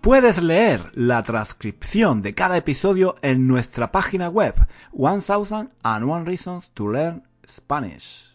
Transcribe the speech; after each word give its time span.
Puedes 0.00 0.42
leer 0.42 0.90
la 0.94 1.22
transcripción 1.22 2.22
de 2.22 2.34
cada 2.34 2.56
episodio 2.56 3.16
en 3.20 3.46
nuestra 3.46 3.92
página 3.92 4.30
web 4.30 4.54
1001 4.94 6.24
Reasons 6.24 6.70
to 6.70 6.88
Learn 6.88 7.22
Spanish. 7.46 8.34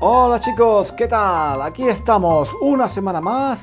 Hola 0.00 0.40
chicos, 0.40 0.92
¿qué 0.92 1.08
tal? 1.08 1.62
Aquí 1.62 1.88
estamos 1.88 2.48
una 2.60 2.88
semana 2.88 3.20
más 3.20 3.58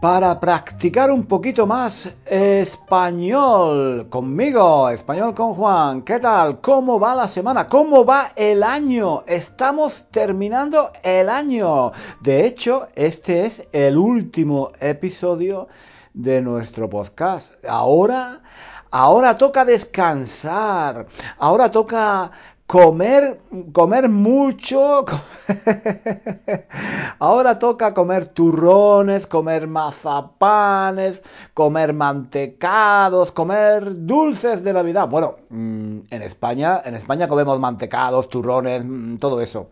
para 0.00 0.38
practicar 0.38 1.10
un 1.10 1.24
poquito 1.24 1.66
más 1.66 2.08
español 2.26 4.06
conmigo, 4.10 4.90
español 4.90 5.34
con 5.34 5.54
Juan. 5.54 6.02
¿Qué 6.02 6.20
tal? 6.20 6.60
¿Cómo 6.60 7.00
va 7.00 7.14
la 7.14 7.28
semana? 7.28 7.66
¿Cómo 7.66 8.04
va 8.04 8.32
el 8.36 8.62
año? 8.62 9.24
Estamos 9.26 10.04
terminando 10.10 10.92
el 11.02 11.30
año. 11.30 11.92
De 12.20 12.44
hecho, 12.44 12.88
este 12.94 13.46
es 13.46 13.66
el 13.72 13.96
último 13.96 14.72
episodio 14.80 15.68
de 16.12 16.42
nuestro 16.42 16.90
podcast. 16.90 17.54
Ahora, 17.66 18.42
ahora 18.90 19.38
toca 19.38 19.64
descansar. 19.64 21.06
Ahora 21.38 21.70
toca 21.70 22.30
comer, 22.66 23.40
comer 23.72 24.08
mucho. 24.08 25.04
Ahora 27.18 27.58
toca 27.58 27.94
comer 27.94 28.26
turrones, 28.26 29.26
comer 29.26 29.66
mazapanes, 29.66 31.22
comer 31.54 31.92
mantecados, 31.92 33.32
comer 33.32 34.06
dulces 34.06 34.64
de 34.64 34.72
Navidad. 34.72 35.08
Bueno, 35.08 35.36
mm, 35.48 35.98
en 36.10 36.22
España, 36.22 36.82
en 36.84 36.94
España 36.94 37.28
comemos 37.28 37.60
mantecados, 37.60 38.28
turrones, 38.28 38.84
mm, 38.84 39.16
todo 39.16 39.40
eso. 39.40 39.68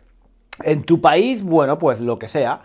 En 0.62 0.84
tu 0.84 1.00
país, 1.00 1.42
bueno, 1.42 1.78
pues 1.78 2.00
lo 2.00 2.18
que 2.18 2.28
sea. 2.28 2.62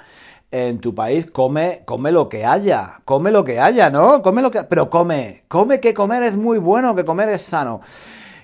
En 0.52 0.80
tu 0.80 0.96
país 0.96 1.28
come, 1.28 1.84
come 1.86 2.12
lo 2.12 2.28
que 2.28 2.44
haya, 2.44 3.02
come 3.06 3.32
lo 3.32 3.44
que 3.44 3.60
haya, 3.60 3.90
¿no? 3.92 4.22
Come 4.24 4.42
lo 4.42 4.50
que, 4.50 4.64
pero 4.64 4.90
come, 4.90 5.44
come 5.48 5.80
que 5.80 5.94
comer 5.94 6.24
es 6.24 6.36
muy 6.36 6.58
bueno, 6.58 6.96
que 6.96 7.06
comer 7.06 7.30
es 7.30 7.44
sano. 7.44 7.82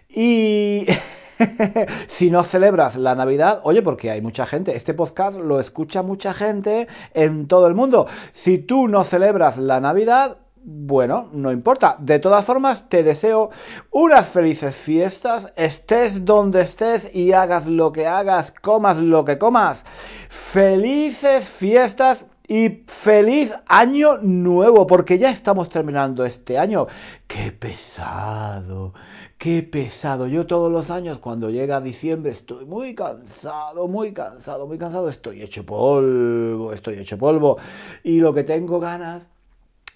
Y 0.10 0.86
si 2.08 2.30
no 2.30 2.44
celebras 2.44 2.96
la 2.96 3.16
Navidad, 3.16 3.62
oye, 3.64 3.82
porque 3.82 4.12
hay 4.12 4.22
mucha 4.22 4.46
gente, 4.46 4.76
este 4.76 4.94
podcast 4.94 5.38
lo 5.38 5.60
escucha 5.60 6.02
mucha 6.02 6.34
gente 6.34 6.88
en 7.14 7.48
todo 7.48 7.68
el 7.68 7.76
mundo. 7.76 8.08
Si 8.34 8.58
tú 8.58 8.88
no 8.88 9.04
celebras 9.04 9.58
la 9.58 9.80
Navidad, 9.80 10.38
bueno, 10.68 11.30
no 11.32 11.52
importa. 11.52 11.96
De 12.00 12.18
todas 12.18 12.44
formas, 12.44 12.90
te 12.90 13.04
deseo 13.04 13.52
unas 13.92 14.28
felices 14.28 14.76
fiestas, 14.76 15.54
estés 15.56 16.26
donde 16.26 16.62
estés 16.62 17.14
y 17.14 17.34
hagas 17.34 17.68
lo 17.68 17.92
que 17.92 18.08
hagas, 18.08 18.52
comas 18.62 18.98
lo 18.98 19.26
que 19.26 19.38
comas. 19.38 19.84
Felices 20.30 21.48
fiestas 21.48 22.26
y 22.48 22.84
feliz 22.88 23.54
año 23.68 24.18
nuevo, 24.18 24.88
porque 24.88 25.20
ya 25.20 25.30
estamos 25.30 25.70
terminando 25.70 26.26
este 26.26 26.58
año. 26.58 26.88
Qué 27.28 27.52
pesado, 27.52 28.94
qué 29.38 29.64
pesado. 29.64 30.28
Yo 30.28 30.46
todos 30.46 30.72
los 30.72 30.90
años 30.90 31.20
cuando 31.20 31.50
llega 31.50 31.82
diciembre 31.82 32.32
estoy 32.32 32.66
muy 32.66 32.96
cansado, 32.96 33.88
muy 33.88 34.14
cansado, 34.14 34.68
muy 34.68 34.78
cansado. 34.78 35.10
Estoy 35.10 35.42
hecho 35.42 35.66
polvo, 35.66 36.74
estoy 36.74 36.96
hecho 36.96 37.18
polvo. 37.18 37.58
Y 38.04 38.20
lo 38.20 38.34
que 38.34 38.44
tengo 38.44 38.80
ganas, 38.80 39.24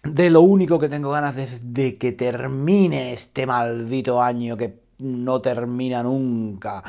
de 0.03 0.29
lo 0.29 0.41
único 0.41 0.79
que 0.79 0.89
tengo 0.89 1.11
ganas 1.11 1.37
es 1.37 1.73
de 1.73 1.97
que 1.97 2.11
termine 2.11 3.13
este 3.13 3.45
maldito 3.45 4.21
año 4.21 4.57
que 4.57 4.79
no 4.99 5.41
termina 5.41 6.03
nunca 6.03 6.83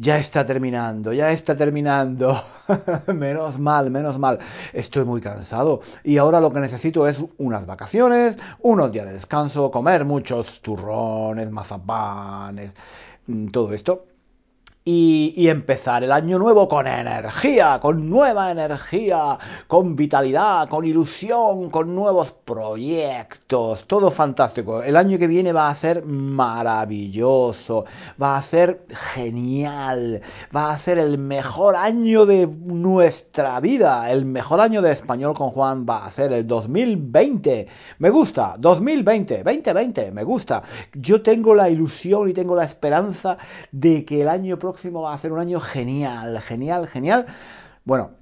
ya 0.00 0.18
está 0.18 0.46
terminando, 0.46 1.12
ya 1.12 1.30
está 1.30 1.54
terminando. 1.54 2.42
menos 3.14 3.58
mal, 3.58 3.90
menos 3.90 4.18
mal. 4.18 4.38
Estoy 4.72 5.04
muy 5.04 5.20
cansado 5.20 5.82
y 6.02 6.16
ahora 6.16 6.40
lo 6.40 6.52
que 6.52 6.60
necesito 6.60 7.06
es 7.06 7.18
unas 7.36 7.66
vacaciones, 7.66 8.36
unos 8.60 8.90
días 8.92 9.06
de 9.06 9.12
descanso, 9.12 9.70
comer 9.70 10.06
muchos 10.06 10.60
turrones, 10.62 11.50
mazapanes, 11.50 12.72
mm, 13.26 13.48
todo 13.48 13.74
esto 13.74 14.09
y, 14.92 15.48
empezar 15.48 16.02
el 16.02 16.10
año 16.10 16.38
nuevo 16.38 16.68
con 16.68 16.86
energía, 16.86 17.78
con 17.80 18.10
nueva 18.10 18.50
energía, 18.50 19.38
con 19.68 19.94
vitalidad, 19.94 20.68
con 20.68 20.84
ilusión, 20.84 21.70
con 21.70 21.94
nuevos 21.94 22.32
proyectos, 22.44 23.84
todo 23.86 24.10
fantástico. 24.10 24.82
El 24.82 24.96
año 24.96 25.18
que 25.18 25.28
viene 25.28 25.52
va 25.52 25.68
a 25.68 25.74
ser 25.74 26.04
maravilloso, 26.04 27.84
va 28.20 28.36
a 28.36 28.42
ser 28.42 28.82
genial, 29.14 30.22
va 30.54 30.72
a 30.72 30.78
ser 30.78 30.98
el 30.98 31.18
mejor 31.18 31.76
año 31.76 32.26
de 32.26 32.48
nuestra 32.48 33.60
vida, 33.60 34.10
el 34.10 34.24
mejor 34.24 34.60
año 34.60 34.82
de 34.82 34.90
español 34.92 35.34
con 35.34 35.50
Juan 35.50 35.86
va 35.88 36.04
a 36.06 36.10
ser 36.10 36.32
el 36.32 36.46
2020. 36.46 37.68
Me 37.98 38.10
gusta, 38.10 38.56
2020, 38.58 39.44
2020, 39.44 40.10
me 40.10 40.24
gusta. 40.24 40.62
Yo 40.94 41.22
tengo 41.22 41.54
la 41.54 41.70
ilusión 41.70 42.28
y 42.28 42.32
tengo 42.32 42.56
la 42.56 42.64
esperanza 42.64 43.38
de 43.70 44.04
que 44.04 44.22
el 44.22 44.28
año 44.28 44.58
próximo 44.58 44.79
va 44.88 45.14
a 45.14 45.18
ser 45.18 45.32
un 45.32 45.38
año 45.38 45.60
genial, 45.60 46.40
genial, 46.40 46.86
genial. 46.88 47.26
Bueno, 47.84 48.12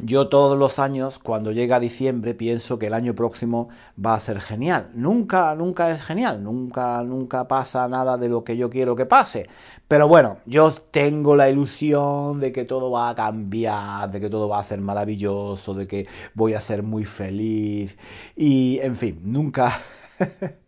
yo 0.00 0.28
todos 0.28 0.58
los 0.58 0.78
años, 0.78 1.18
cuando 1.18 1.52
llega 1.52 1.78
diciembre, 1.78 2.34
pienso 2.34 2.78
que 2.78 2.86
el 2.86 2.94
año 2.94 3.14
próximo 3.14 3.68
va 4.04 4.14
a 4.14 4.20
ser 4.20 4.40
genial. 4.40 4.90
Nunca, 4.94 5.54
nunca 5.54 5.90
es 5.92 6.02
genial, 6.02 6.42
nunca, 6.42 7.02
nunca 7.02 7.46
pasa 7.46 7.86
nada 7.88 8.16
de 8.16 8.28
lo 8.28 8.42
que 8.42 8.56
yo 8.56 8.70
quiero 8.70 8.96
que 8.96 9.06
pase. 9.06 9.48
Pero 9.88 10.08
bueno, 10.08 10.38
yo 10.46 10.72
tengo 10.72 11.36
la 11.36 11.50
ilusión 11.50 12.40
de 12.40 12.52
que 12.52 12.64
todo 12.64 12.90
va 12.90 13.10
a 13.10 13.14
cambiar, 13.14 14.10
de 14.10 14.20
que 14.20 14.30
todo 14.30 14.48
va 14.48 14.60
a 14.60 14.64
ser 14.64 14.80
maravilloso, 14.80 15.74
de 15.74 15.86
que 15.86 16.06
voy 16.34 16.54
a 16.54 16.60
ser 16.60 16.82
muy 16.82 17.04
feliz. 17.04 17.96
Y, 18.36 18.78
en 18.80 18.96
fin, 18.96 19.20
nunca... 19.24 19.72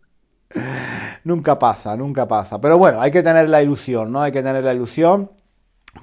nunca 1.23 1.59
pasa, 1.59 1.95
nunca 1.95 2.27
pasa. 2.27 2.59
Pero 2.61 2.77
bueno, 2.77 3.01
hay 3.01 3.11
que 3.11 3.23
tener 3.23 3.49
la 3.49 3.61
ilusión, 3.61 4.11
¿no? 4.11 4.21
Hay 4.21 4.31
que 4.31 4.43
tener 4.43 4.63
la 4.63 4.73
ilusión. 4.73 5.29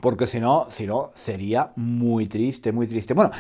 Porque 0.01 0.27
si 0.27 0.41
no, 0.41 0.69
si 0.71 0.87
no, 0.87 1.11
sería 1.15 1.73
muy 1.77 2.27
triste, 2.27 2.73
muy 2.73 2.87
triste. 2.87 3.15
Bueno, 3.15 3.31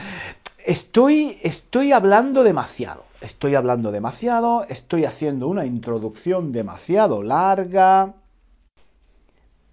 estoy, 0.65 1.39
estoy 1.43 1.93
hablando 1.93 2.45
demasiado. 2.45 3.05
Estoy 3.21 3.55
hablando 3.55 3.91
demasiado. 3.91 4.65
Estoy 4.69 5.05
haciendo 5.05 5.49
una 5.49 5.65
introducción 5.65 6.53
demasiado 6.53 7.23
larga. 7.23 8.15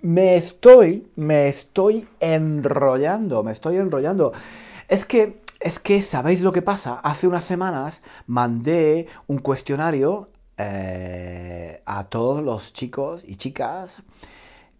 Me 0.01 0.38
estoy, 0.38 1.07
me 1.17 1.50
estoy 1.50 2.07
enrollando, 2.21 3.44
me 3.44 3.51
estoy 3.51 3.75
enrollando. 3.75 4.31
Es 4.88 5.06
que, 5.06 5.41
es 5.59 5.79
que, 5.79 6.01
¿sabéis 6.01 6.39
lo 6.39 6.53
que 6.53 6.61
pasa? 6.61 7.01
Hace 7.03 7.27
unas 7.27 7.44
semanas 7.44 8.01
mandé 8.25 9.07
un 9.27 9.39
cuestionario 9.39 10.30
eh, 10.61 11.81
a 11.85 12.03
todos 12.09 12.44
los 12.44 12.73
chicos 12.73 13.23
y 13.25 13.38
chicas 13.38 14.03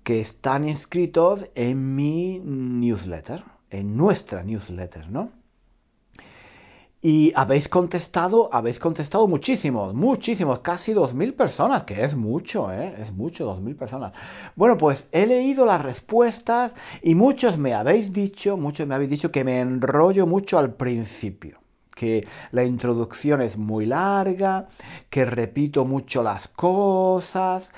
que 0.04 0.20
están 0.20 0.68
inscritos 0.68 1.50
en 1.56 1.96
mi 1.96 2.40
newsletter, 2.44 3.44
en 3.70 3.96
nuestra 3.96 4.44
newsletter, 4.44 5.10
¿no? 5.10 5.32
Y 7.02 7.32
habéis 7.34 7.70
contestado, 7.70 8.50
habéis 8.52 8.78
contestado 8.78 9.26
muchísimos, 9.30 9.94
muchísimos, 9.94 10.60
casi 10.60 10.94
2.000 10.94 11.34
personas, 11.34 11.84
que 11.84 12.04
es 12.04 12.14
mucho, 12.14 12.70
¿eh? 12.74 12.96
Es 12.98 13.14
mucho, 13.14 13.48
2.000 13.48 13.78
personas. 13.78 14.12
Bueno, 14.58 14.78
pues 14.78 15.08
he 15.14 15.26
leído 15.26 15.66
las 15.66 15.82
respuestas 15.82 16.76
y 17.02 17.16
muchos 17.16 17.58
me 17.58 17.74
habéis 17.74 18.12
dicho, 18.12 18.58
muchos 18.58 18.86
me 18.86 18.96
habéis 18.96 19.12
dicho 19.12 19.32
que 19.32 19.46
me 19.46 19.62
enrollo 19.62 20.28
mucho 20.28 20.60
al 20.60 20.74
principio 20.74 21.62
que 22.00 22.26
la 22.52 22.64
introducción 22.64 23.42
es 23.42 23.58
muy 23.58 23.86
larga, 23.86 24.70
que 25.10 25.26
repito 25.26 25.84
mucho 25.84 26.24
las 26.24 26.48
cosas, 26.48 27.70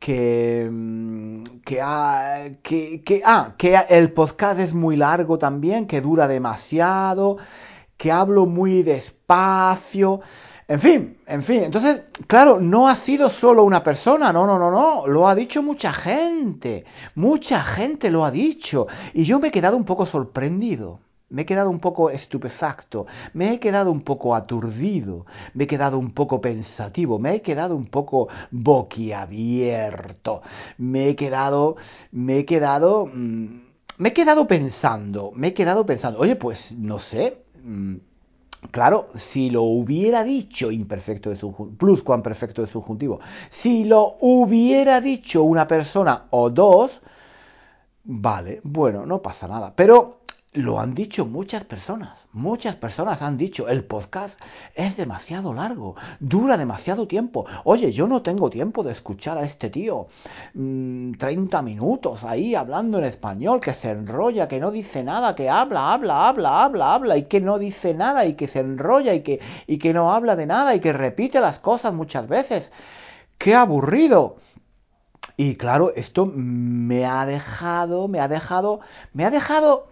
que, 0.00 0.68
mm, 0.68 1.42
que, 1.64 1.80
ah, 1.80 2.48
que, 2.60 3.22
ah, 3.24 3.54
que 3.56 3.76
el 3.88 4.12
podcast 4.12 4.58
es 4.58 4.74
muy 4.74 4.96
largo 4.96 5.38
también, 5.38 5.86
que 5.86 6.00
dura 6.00 6.26
demasiado, 6.26 7.38
que 7.96 8.10
hablo 8.10 8.46
muy 8.46 8.82
despacio. 8.82 10.22
En 10.66 10.80
fin, 10.80 11.18
en 11.26 11.42
fin. 11.44 11.62
Entonces, 11.62 12.02
claro, 12.26 12.58
no 12.58 12.88
ha 12.88 12.96
sido 12.96 13.30
solo 13.30 13.62
una 13.62 13.84
persona, 13.84 14.32
no, 14.32 14.44
no, 14.44 14.58
no, 14.58 14.72
no. 14.72 15.06
Lo 15.06 15.28
ha 15.28 15.36
dicho 15.36 15.62
mucha 15.62 15.92
gente. 15.92 16.84
Mucha 17.14 17.62
gente 17.62 18.10
lo 18.10 18.24
ha 18.24 18.32
dicho. 18.32 18.88
Y 19.14 19.22
yo 19.24 19.38
me 19.38 19.48
he 19.48 19.52
quedado 19.52 19.76
un 19.76 19.84
poco 19.84 20.04
sorprendido. 20.06 20.98
Me 21.32 21.42
he 21.42 21.46
quedado 21.46 21.70
un 21.70 21.80
poco 21.80 22.10
estupefacto, 22.10 23.06
me 23.32 23.54
he 23.54 23.58
quedado 23.58 23.90
un 23.90 24.02
poco 24.02 24.34
aturdido, 24.34 25.26
me 25.54 25.64
he 25.64 25.66
quedado 25.66 25.98
un 25.98 26.12
poco 26.12 26.40
pensativo, 26.40 27.18
me 27.18 27.34
he 27.36 27.42
quedado 27.42 27.74
un 27.74 27.86
poco 27.86 28.28
boquiabierto, 28.50 30.42
me 30.78 31.08
he 31.08 31.16
quedado, 31.16 31.76
me 32.12 32.38
he 32.38 32.44
quedado, 32.44 33.06
mm, 33.06 33.46
me 33.98 34.08
he 34.10 34.12
quedado 34.12 34.46
pensando, 34.46 35.32
me 35.34 35.48
he 35.48 35.54
quedado 35.54 35.86
pensando, 35.86 36.20
oye, 36.20 36.36
pues 36.36 36.72
no 36.72 36.98
sé, 36.98 37.42
mm, 37.64 37.96
Claro, 38.70 39.08
si 39.16 39.50
lo 39.50 39.62
hubiera 39.62 40.22
dicho 40.22 40.70
imperfecto 40.70 41.30
de 41.30 41.36
subjuntivo, 41.36 42.22
perfecto 42.22 42.62
de 42.62 42.68
subjuntivo, 42.68 43.18
si 43.50 43.84
lo 43.84 44.16
hubiera 44.20 45.00
dicho 45.00 45.42
una 45.42 45.66
persona 45.66 46.26
o 46.30 46.48
dos, 46.48 47.02
vale, 48.04 48.60
bueno, 48.62 49.04
no 49.04 49.20
pasa 49.20 49.48
nada. 49.48 49.74
Pero 49.74 50.21
lo 50.54 50.78
han 50.80 50.92
dicho 50.94 51.24
muchas 51.24 51.64
personas, 51.64 52.26
muchas 52.32 52.76
personas 52.76 53.22
han 53.22 53.38
dicho, 53.38 53.68
el 53.68 53.84
podcast 53.84 54.38
es 54.74 54.98
demasiado 54.98 55.54
largo, 55.54 55.96
dura 56.20 56.58
demasiado 56.58 57.08
tiempo. 57.08 57.46
Oye, 57.64 57.90
yo 57.90 58.06
no 58.06 58.20
tengo 58.20 58.50
tiempo 58.50 58.82
de 58.82 58.92
escuchar 58.92 59.38
a 59.38 59.44
este 59.44 59.70
tío 59.70 60.08
30 60.52 61.62
mm, 61.62 61.64
minutos 61.64 62.24
ahí 62.24 62.54
hablando 62.54 62.98
en 62.98 63.04
español, 63.04 63.60
que 63.60 63.72
se 63.72 63.92
enrolla, 63.92 64.46
que 64.46 64.60
no 64.60 64.70
dice 64.70 65.02
nada, 65.02 65.34
que 65.34 65.48
habla, 65.48 65.94
habla, 65.94 66.28
habla, 66.28 66.64
habla, 66.64 66.94
habla, 66.94 67.16
y 67.16 67.22
que 67.22 67.40
no 67.40 67.58
dice 67.58 67.94
nada, 67.94 68.26
y 68.26 68.34
que 68.34 68.46
se 68.46 68.60
enrolla, 68.60 69.14
y 69.14 69.22
que, 69.22 69.40
y 69.66 69.78
que 69.78 69.94
no 69.94 70.12
habla 70.12 70.36
de 70.36 70.44
nada, 70.44 70.74
y 70.74 70.80
que 70.80 70.92
repite 70.92 71.40
las 71.40 71.60
cosas 71.60 71.94
muchas 71.94 72.28
veces. 72.28 72.70
¡Qué 73.38 73.54
aburrido! 73.54 74.36
Y 75.38 75.54
claro, 75.56 75.94
esto 75.96 76.26
me 76.26 77.06
ha 77.06 77.24
dejado, 77.24 78.06
me 78.06 78.20
ha 78.20 78.28
dejado, 78.28 78.80
me 79.14 79.24
ha 79.24 79.30
dejado 79.30 79.86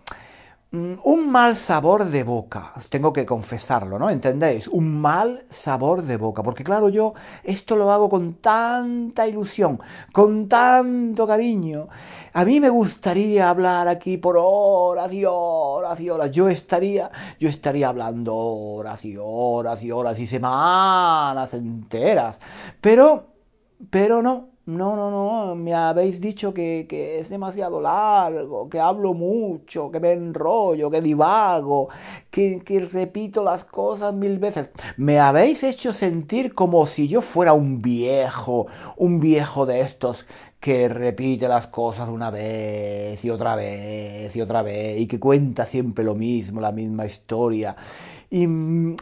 un 0.73 1.31
mal 1.31 1.57
sabor 1.57 2.05
de 2.05 2.23
boca, 2.23 2.73
tengo 2.91 3.13
que 3.13 3.27
confesarlo, 3.27 3.99
¿no? 3.99 4.09
¿Entendéis? 4.09 4.69
Un 4.69 5.01
mal 5.01 5.45
sabor 5.49 6.03
de 6.03 6.17
boca, 6.17 6.45
porque 6.45 6.63
claro, 6.63 6.89
yo 6.89 7.15
esto 7.43 7.75
lo 7.75 7.91
hago 7.91 8.09
con 8.09 8.35
tanta 8.35 9.27
ilusión, 9.27 9.81
con 10.13 10.49
tanto 10.49 11.27
cariño. 11.27 11.89
A 12.33 12.45
mí 12.45 12.61
me 12.61 12.69
gustaría 12.69 13.51
hablar 13.51 13.89
aquí 13.89 14.17
por 14.17 14.37
horas 14.39 15.13
y 15.13 15.25
horas 15.27 15.99
y 15.99 16.09
horas. 16.09 16.31
Yo 16.31 16.49
estaría, 16.49 17.11
yo 17.41 17.49
estaría 17.49 17.89
hablando 17.89 18.37
horas 18.37 19.05
y 19.05 19.17
horas 19.19 19.83
y 19.83 19.91
horas 19.91 20.21
y 20.21 20.29
semanas 20.29 21.53
enteras. 21.53 22.39
Pero, 22.81 23.27
pero 23.91 24.23
no, 24.23 24.51
no, 24.77 24.97
no, 24.97 25.11
no, 25.11 25.55
me 25.55 25.75
habéis 25.75 26.21
dicho 26.21 26.55
que, 26.55 26.87
es 27.21 27.29
demasiado 27.29 27.81
largo, 27.81 28.69
que 28.69 28.81
hablo 28.81 29.15
mucho, 29.15 29.91
que 29.91 30.01
me 30.01 30.13
enrollo, 30.13 30.91
que 30.91 31.01
divago, 31.01 31.89
que, 32.31 32.61
que, 32.65 32.81
repito 32.81 33.43
las 33.43 33.65
cosas 33.65 34.15
mil 34.15 34.39
veces. 34.39 34.71
Me 34.97 35.19
habéis 35.19 35.63
hecho 35.63 35.93
sentir 35.93 36.55
como 36.55 36.87
si 36.87 37.09
yo 37.09 37.21
fuera 37.23 37.53
un 37.53 37.83
viejo, 37.83 38.67
un 38.97 39.21
viejo 39.21 39.67
de 39.67 39.81
estos 39.81 40.27
que 40.61 40.89
repite 40.89 41.49
las 41.49 41.67
cosas 41.67 42.09
una 42.09 42.31
vez 42.31 43.25
y 43.25 43.31
otra 43.31 43.57
vez 43.57 44.37
y 44.37 44.41
otra 44.43 44.63
vez 44.63 45.01
y 45.01 45.07
que 45.07 45.19
cuenta 45.19 45.65
siempre 45.65 46.05
lo 46.05 46.15
mismo, 46.15 46.61
la 46.61 46.71
misma 46.71 47.07
historia 47.07 47.77
y, 48.33 48.47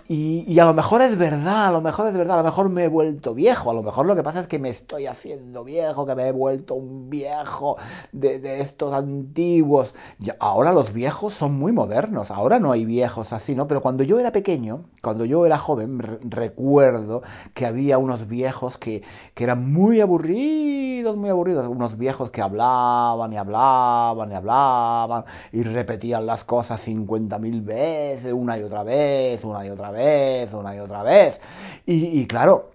y, 0.09 0.59
a 0.59 0.65
lo 0.65 0.73
mejor 0.73 1.03
es 1.03 1.19
verdad, 1.19 1.67
a 1.69 1.71
lo 1.71 1.83
mejor 1.83 2.07
es 2.09 2.15
verdad, 2.15 2.39
a 2.39 2.43
lo 2.43 2.49
mejor 2.49 2.71
me 2.71 2.85
he 2.85 2.89
vuelto 2.89 3.35
viejo, 3.35 3.71
a 3.71 3.75
lo 3.75 3.83
mejor 3.83 4.07
lo 4.07 4.17
que 4.17 4.23
pasa 4.23 4.41
es 4.41 4.47
que 4.47 4.59
me 4.59 4.71
estoy 4.71 5.07
haciendo 5.07 5.65
viejo, 5.65 6.07
que 6.07 6.15
me 6.15 6.29
he 6.29 6.33
vuelto 6.33 6.75
un 6.75 7.11
viejo 7.11 7.77
de, 8.13 8.39
de 8.39 8.61
estos 8.61 8.95
antiguos. 8.95 9.95
ahora 10.39 10.73
los 10.73 10.95
viejos 10.95 11.35
son 11.35 11.53
muy 11.59 11.73
modernos, 11.73 12.31
ahora 12.31 12.59
no 12.59 12.73
hay 12.73 12.87
viejos 12.87 13.35
así, 13.35 13.55
¿no? 13.55 13.69
Pero 13.69 13.83
cuando 13.83 14.03
yo 14.03 14.19
era 14.19 14.33
pequeño, 14.33 14.85
cuando 15.03 15.27
yo 15.27 15.45
era 15.45 15.59
joven, 15.59 15.99
recuerdo 16.31 17.23
que 17.53 17.67
había 17.67 17.99
unos 17.99 18.29
viejos 18.29 18.79
que, 18.79 19.03
que 19.35 19.45
eran 19.45 19.71
muy 19.71 20.01
aburridos, 20.01 20.88
muy 21.03 21.31
aburridos, 21.31 21.67
unos 21.69 21.97
viejos 21.97 22.31
que 22.31 22.41
hablaban 22.43 23.33
y 23.33 23.37
hablaban 23.37 24.31
y 24.31 24.35
hablaban 24.35 25.25
y 25.53 25.63
repetían 25.63 26.27
las 26.27 26.45
cosas 26.45 26.81
50.000 26.87 27.65
veces, 27.65 28.33
una 28.33 28.59
y 28.59 28.63
otra 28.63 28.83
vez 28.83 29.45
una 29.45 29.67
y 29.67 29.71
otra 29.71 29.91
vez, 29.91 30.53
una 30.53 30.75
y 30.75 30.79
otra 30.79 31.03
vez. 31.03 31.41
Y, 31.87 32.27
claro, 32.27 32.71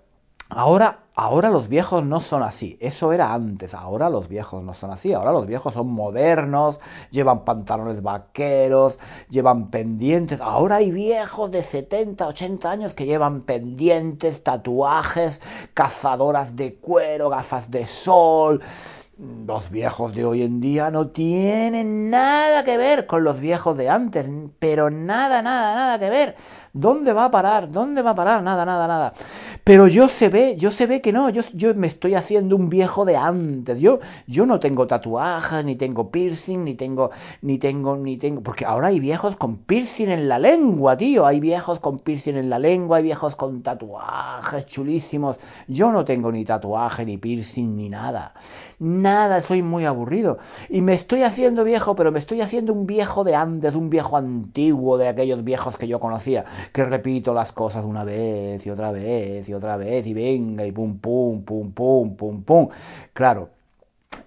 ahora, 0.49 1.02
ahora 1.15 1.49
los 1.49 1.67
viejos 1.67 2.03
no 2.03 2.21
son 2.21 2.43
así. 2.43 2.77
Eso 2.79 3.13
era 3.13 3.33
antes. 3.33 3.73
Ahora 3.73 4.09
los 4.09 4.27
viejos 4.27 4.63
no 4.63 4.73
son 4.73 4.91
así. 4.91 5.13
Ahora 5.13 5.31
los 5.31 5.45
viejos 5.45 5.73
son 5.73 5.91
modernos, 5.91 6.79
llevan 7.11 7.45
pantalones 7.45 8.01
vaqueros, 8.01 8.99
llevan 9.29 9.69
pendientes. 9.69 10.41
Ahora 10.41 10.77
hay 10.77 10.91
viejos 10.91 11.51
de 11.51 11.61
70, 11.61 12.27
80 12.27 12.69
años 12.69 12.93
que 12.93 13.05
llevan 13.05 13.41
pendientes, 13.41 14.43
tatuajes, 14.43 15.41
cazadoras 15.73 16.55
de 16.55 16.75
cuero, 16.75 17.29
gafas 17.29 17.69
de 17.69 17.85
sol 17.85 18.61
los 19.17 19.69
viejos 19.69 20.13
de 20.15 20.25
hoy 20.25 20.41
en 20.41 20.59
día 20.59 20.89
no 20.89 21.09
tienen 21.09 22.09
nada 22.09 22.63
que 22.63 22.77
ver 22.77 23.05
con 23.05 23.23
los 23.23 23.39
viejos 23.39 23.77
de 23.77 23.89
antes, 23.89 24.27
pero 24.57 24.89
nada, 24.89 25.41
nada, 25.41 25.75
nada 25.75 25.99
que 25.99 26.09
ver. 26.09 26.35
¿Dónde 26.73 27.13
va 27.13 27.25
a 27.25 27.31
parar? 27.31 27.71
¿Dónde 27.71 28.01
va 28.01 28.11
a 28.11 28.15
parar? 28.15 28.41
Nada, 28.41 28.65
nada, 28.65 28.87
nada. 28.87 29.13
Pero 29.63 29.87
yo 29.87 30.09
se 30.09 30.27
ve, 30.27 30.57
yo 30.57 30.71
se 30.71 30.87
ve 30.87 31.01
que 31.01 31.13
no, 31.13 31.29
yo, 31.29 31.41
yo 31.53 31.73
me 31.75 31.87
estoy 31.87 32.15
haciendo 32.15 32.57
un 32.57 32.69
viejo 32.69 33.05
de 33.05 33.15
antes. 33.15 33.79
Yo, 33.79 34.01
yo 34.27 34.45
no 34.45 34.59
tengo 34.59 34.87
tatuajes, 34.87 35.63
ni 35.63 35.77
tengo 35.77 36.11
piercing, 36.11 36.65
ni 36.65 36.75
tengo, 36.75 37.11
ni 37.41 37.57
tengo, 37.59 37.95
ni 37.95 38.17
tengo. 38.17 38.41
Porque 38.41 38.65
ahora 38.65 38.87
hay 38.87 38.99
viejos 38.99 39.37
con 39.37 39.55
piercing 39.59 40.09
en 40.09 40.27
la 40.27 40.37
lengua, 40.37 40.97
tío. 40.97 41.25
Hay 41.25 41.39
viejos 41.39 41.79
con 41.79 41.99
piercing 41.99 42.35
en 42.35 42.49
la 42.49 42.59
lengua, 42.59 42.97
hay 42.97 43.03
viejos 43.03 43.37
con 43.37 43.63
tatuajes 43.63 44.65
chulísimos. 44.65 45.37
Yo 45.69 45.93
no 45.93 46.03
tengo 46.03 46.29
ni 46.29 46.43
tatuaje, 46.43 47.05
ni 47.05 47.17
piercing, 47.17 47.77
ni 47.77 47.87
nada. 47.87 48.33
Nada, 48.79 49.41
soy 49.41 49.61
muy 49.61 49.85
aburrido. 49.85 50.37
Y 50.69 50.81
me 50.81 50.93
estoy 50.93 51.23
haciendo 51.23 51.63
viejo, 51.63 51.95
pero 51.95 52.11
me 52.11 52.19
estoy 52.19 52.41
haciendo 52.41 52.73
un 52.73 52.85
viejo 52.85 53.23
de 53.23 53.35
antes, 53.35 53.75
un 53.75 53.89
viejo 53.89 54.17
antiguo 54.17 54.97
de 54.97 55.07
aquellos 55.07 55.43
viejos 55.43 55.77
que 55.77 55.87
yo 55.87 55.99
conocía 55.99 56.45
que 56.71 56.85
repito 56.85 57.33
las 57.33 57.51
cosas 57.51 57.85
una 57.85 58.03
vez 58.03 58.65
y 58.65 58.69
otra 58.69 58.91
vez 58.91 59.47
y 59.47 59.53
otra 59.53 59.77
vez 59.77 60.05
y 60.07 60.13
venga 60.13 60.65
y 60.65 60.71
pum, 60.71 60.97
pum, 60.99 61.43
pum, 61.43 61.71
pum, 61.71 62.15
pum, 62.15 62.43
pum. 62.43 62.69
Claro, 63.13 63.49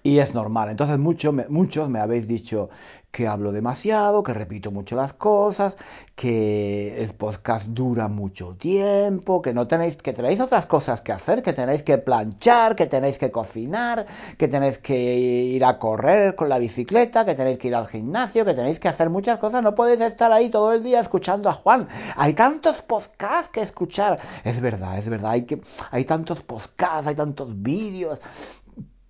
y 0.02 0.18
es 0.18 0.34
normal. 0.34 0.70
Entonces 0.70 0.98
muchos 0.98 1.34
muchos 1.48 1.88
me 1.88 1.98
habéis 1.98 2.28
dicho, 2.28 2.70
que 3.16 3.26
hablo 3.26 3.50
demasiado, 3.50 4.22
que 4.22 4.34
repito 4.34 4.70
mucho 4.70 4.94
las 4.94 5.14
cosas, 5.14 5.78
que 6.14 7.02
el 7.02 7.14
podcast 7.14 7.64
dura 7.68 8.08
mucho 8.08 8.56
tiempo, 8.56 9.40
que 9.40 9.54
no 9.54 9.66
tenéis, 9.66 9.96
que 9.96 10.12
tenéis 10.12 10.38
otras 10.38 10.66
cosas 10.66 11.00
que 11.00 11.12
hacer, 11.12 11.42
que 11.42 11.54
tenéis 11.54 11.82
que 11.82 11.96
planchar, 11.96 12.76
que 12.76 12.86
tenéis 12.86 13.16
que 13.16 13.30
cocinar, 13.30 14.04
que 14.36 14.48
tenéis 14.48 14.76
que 14.76 15.14
ir 15.16 15.64
a 15.64 15.78
correr 15.78 16.36
con 16.36 16.50
la 16.50 16.58
bicicleta, 16.58 17.24
que 17.24 17.34
tenéis 17.34 17.56
que 17.56 17.68
ir 17.68 17.74
al 17.74 17.86
gimnasio, 17.88 18.44
que 18.44 18.52
tenéis 18.52 18.78
que 18.78 18.88
hacer 18.88 19.08
muchas 19.08 19.38
cosas, 19.38 19.62
no 19.62 19.74
podéis 19.74 20.02
estar 20.02 20.30
ahí 20.30 20.50
todo 20.50 20.74
el 20.74 20.82
día 20.82 21.00
escuchando 21.00 21.48
a 21.48 21.54
Juan. 21.54 21.88
Hay 22.16 22.34
tantos 22.34 22.82
podcasts 22.82 23.50
que 23.50 23.62
escuchar. 23.62 24.20
Es 24.44 24.60
verdad, 24.60 24.98
es 24.98 25.08
verdad, 25.08 25.30
hay 25.30 25.46
que 25.46 25.62
hay 25.90 26.04
tantos 26.04 26.42
podcasts, 26.42 27.06
hay 27.06 27.14
tantos 27.14 27.62
vídeos, 27.62 28.20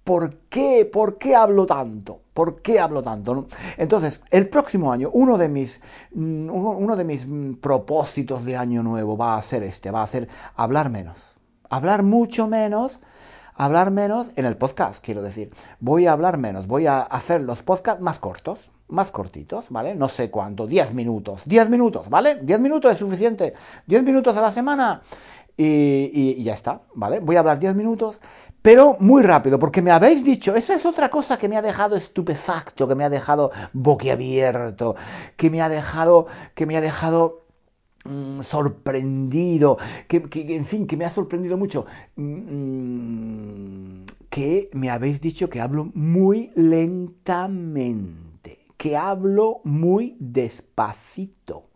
¿Por 0.07 0.37
qué? 0.49 0.85
¿Por 0.85 1.19
qué 1.19 1.35
hablo 1.35 1.67
tanto? 1.67 2.21
¿Por 2.33 2.63
qué 2.63 2.79
hablo 2.79 3.03
tanto? 3.03 3.49
Entonces, 3.77 4.23
el 4.31 4.49
próximo 4.49 4.93
año, 4.93 5.11
uno 5.13 5.37
de 5.37 5.49
mis, 5.49 5.81
mm, 6.15 6.49
uno 6.49 6.95
de 6.95 7.03
mis 7.03 7.27
mm, 7.27 7.55
propósitos 7.55 8.45
de 8.45 8.57
año 8.57 8.85
nuevo 8.85 9.17
va 9.17 9.37
a 9.37 9.43
ser 9.43 9.65
este, 9.65 9.91
va 9.91 10.05
a 10.05 10.07
ser 10.07 10.29
hablar 10.55 10.91
menos. 10.91 11.35
Hablar 11.71 12.05
mucho 12.05 12.47
menos, 12.47 13.01
hablar 13.57 13.91
menos 13.91 14.31
en 14.37 14.45
el 14.45 14.57
podcast, 14.57 15.05
quiero 15.05 15.23
decir. 15.23 15.51
Voy 15.81 16.07
a 16.07 16.13
hablar 16.13 16.39
menos, 16.39 16.69
voy 16.69 16.87
a 16.87 17.01
hacer 17.01 17.43
los 17.43 17.65
podcasts 17.65 18.01
más 18.01 18.21
cortos, 18.21 18.71
más 18.87 19.11
cortitos, 19.11 19.65
¿vale? 19.71 19.97
No 19.97 20.09
sé 20.09 20.31
cuánto, 20.31 20.69
10 20.69 20.95
minutos, 20.95 21.43
10 21.47 21.69
minutos, 21.69 22.09
¿vale? 22.09 22.39
10 22.43 22.61
minutos 22.61 22.93
es 22.93 22.99
suficiente, 22.99 23.55
10 23.89 24.05
minutos 24.05 24.37
a 24.37 24.41
la 24.41 24.53
semana 24.53 25.03
y, 25.57 26.13
y 26.15 26.45
ya 26.45 26.55
está, 26.55 26.83
¿vale? 26.95 27.19
Voy 27.19 27.35
a 27.35 27.41
hablar 27.41 27.59
10 27.59 27.75
minutos 27.75 28.21
pero 28.67 28.97
muy 28.99 29.23
rápido, 29.23 29.61
porque 29.61 29.81
me 29.81 29.93
habéis 29.93 30.25
dicho, 30.25 30.57
esa 30.57 30.75
es 30.75 30.85
otra 30.85 31.09
cosa 31.09 31.39
que 31.39 31.49
me 31.49 31.57
ha 31.57 31.63
dejado 31.63 31.95
estupefacto, 31.95 32.89
que 32.89 32.97
me 32.97 33.05
ha 33.05 33.09
dejado 33.09 33.53
boquiabierto, 33.73 34.97
que 35.37 35.51
me 35.51 35.63
ha 35.63 35.69
dejado, 35.69 36.27
que 36.53 36.67
me 36.67 36.77
ha 36.77 36.81
dejado 36.81 37.47
mm, 38.05 38.41
sorprendido, 38.41 39.79
que, 40.09 40.21
en 40.57 40.67
fin, 40.67 40.89
que 40.89 40.97
me 40.97 41.05
ha 41.05 41.11
sorprendido 41.11 41.57
mucho, 41.57 41.87
mm, 42.17 44.03
que 44.31 44.69
me 44.73 44.91
habéis 44.91 45.21
dicho 45.21 45.49
que 45.49 45.61
hablo 45.61 45.93
muy 45.95 46.51
lentamente, 46.57 48.59
que 48.77 48.97
hablo 48.97 49.61
muy 49.63 50.17
despacito 50.19 51.71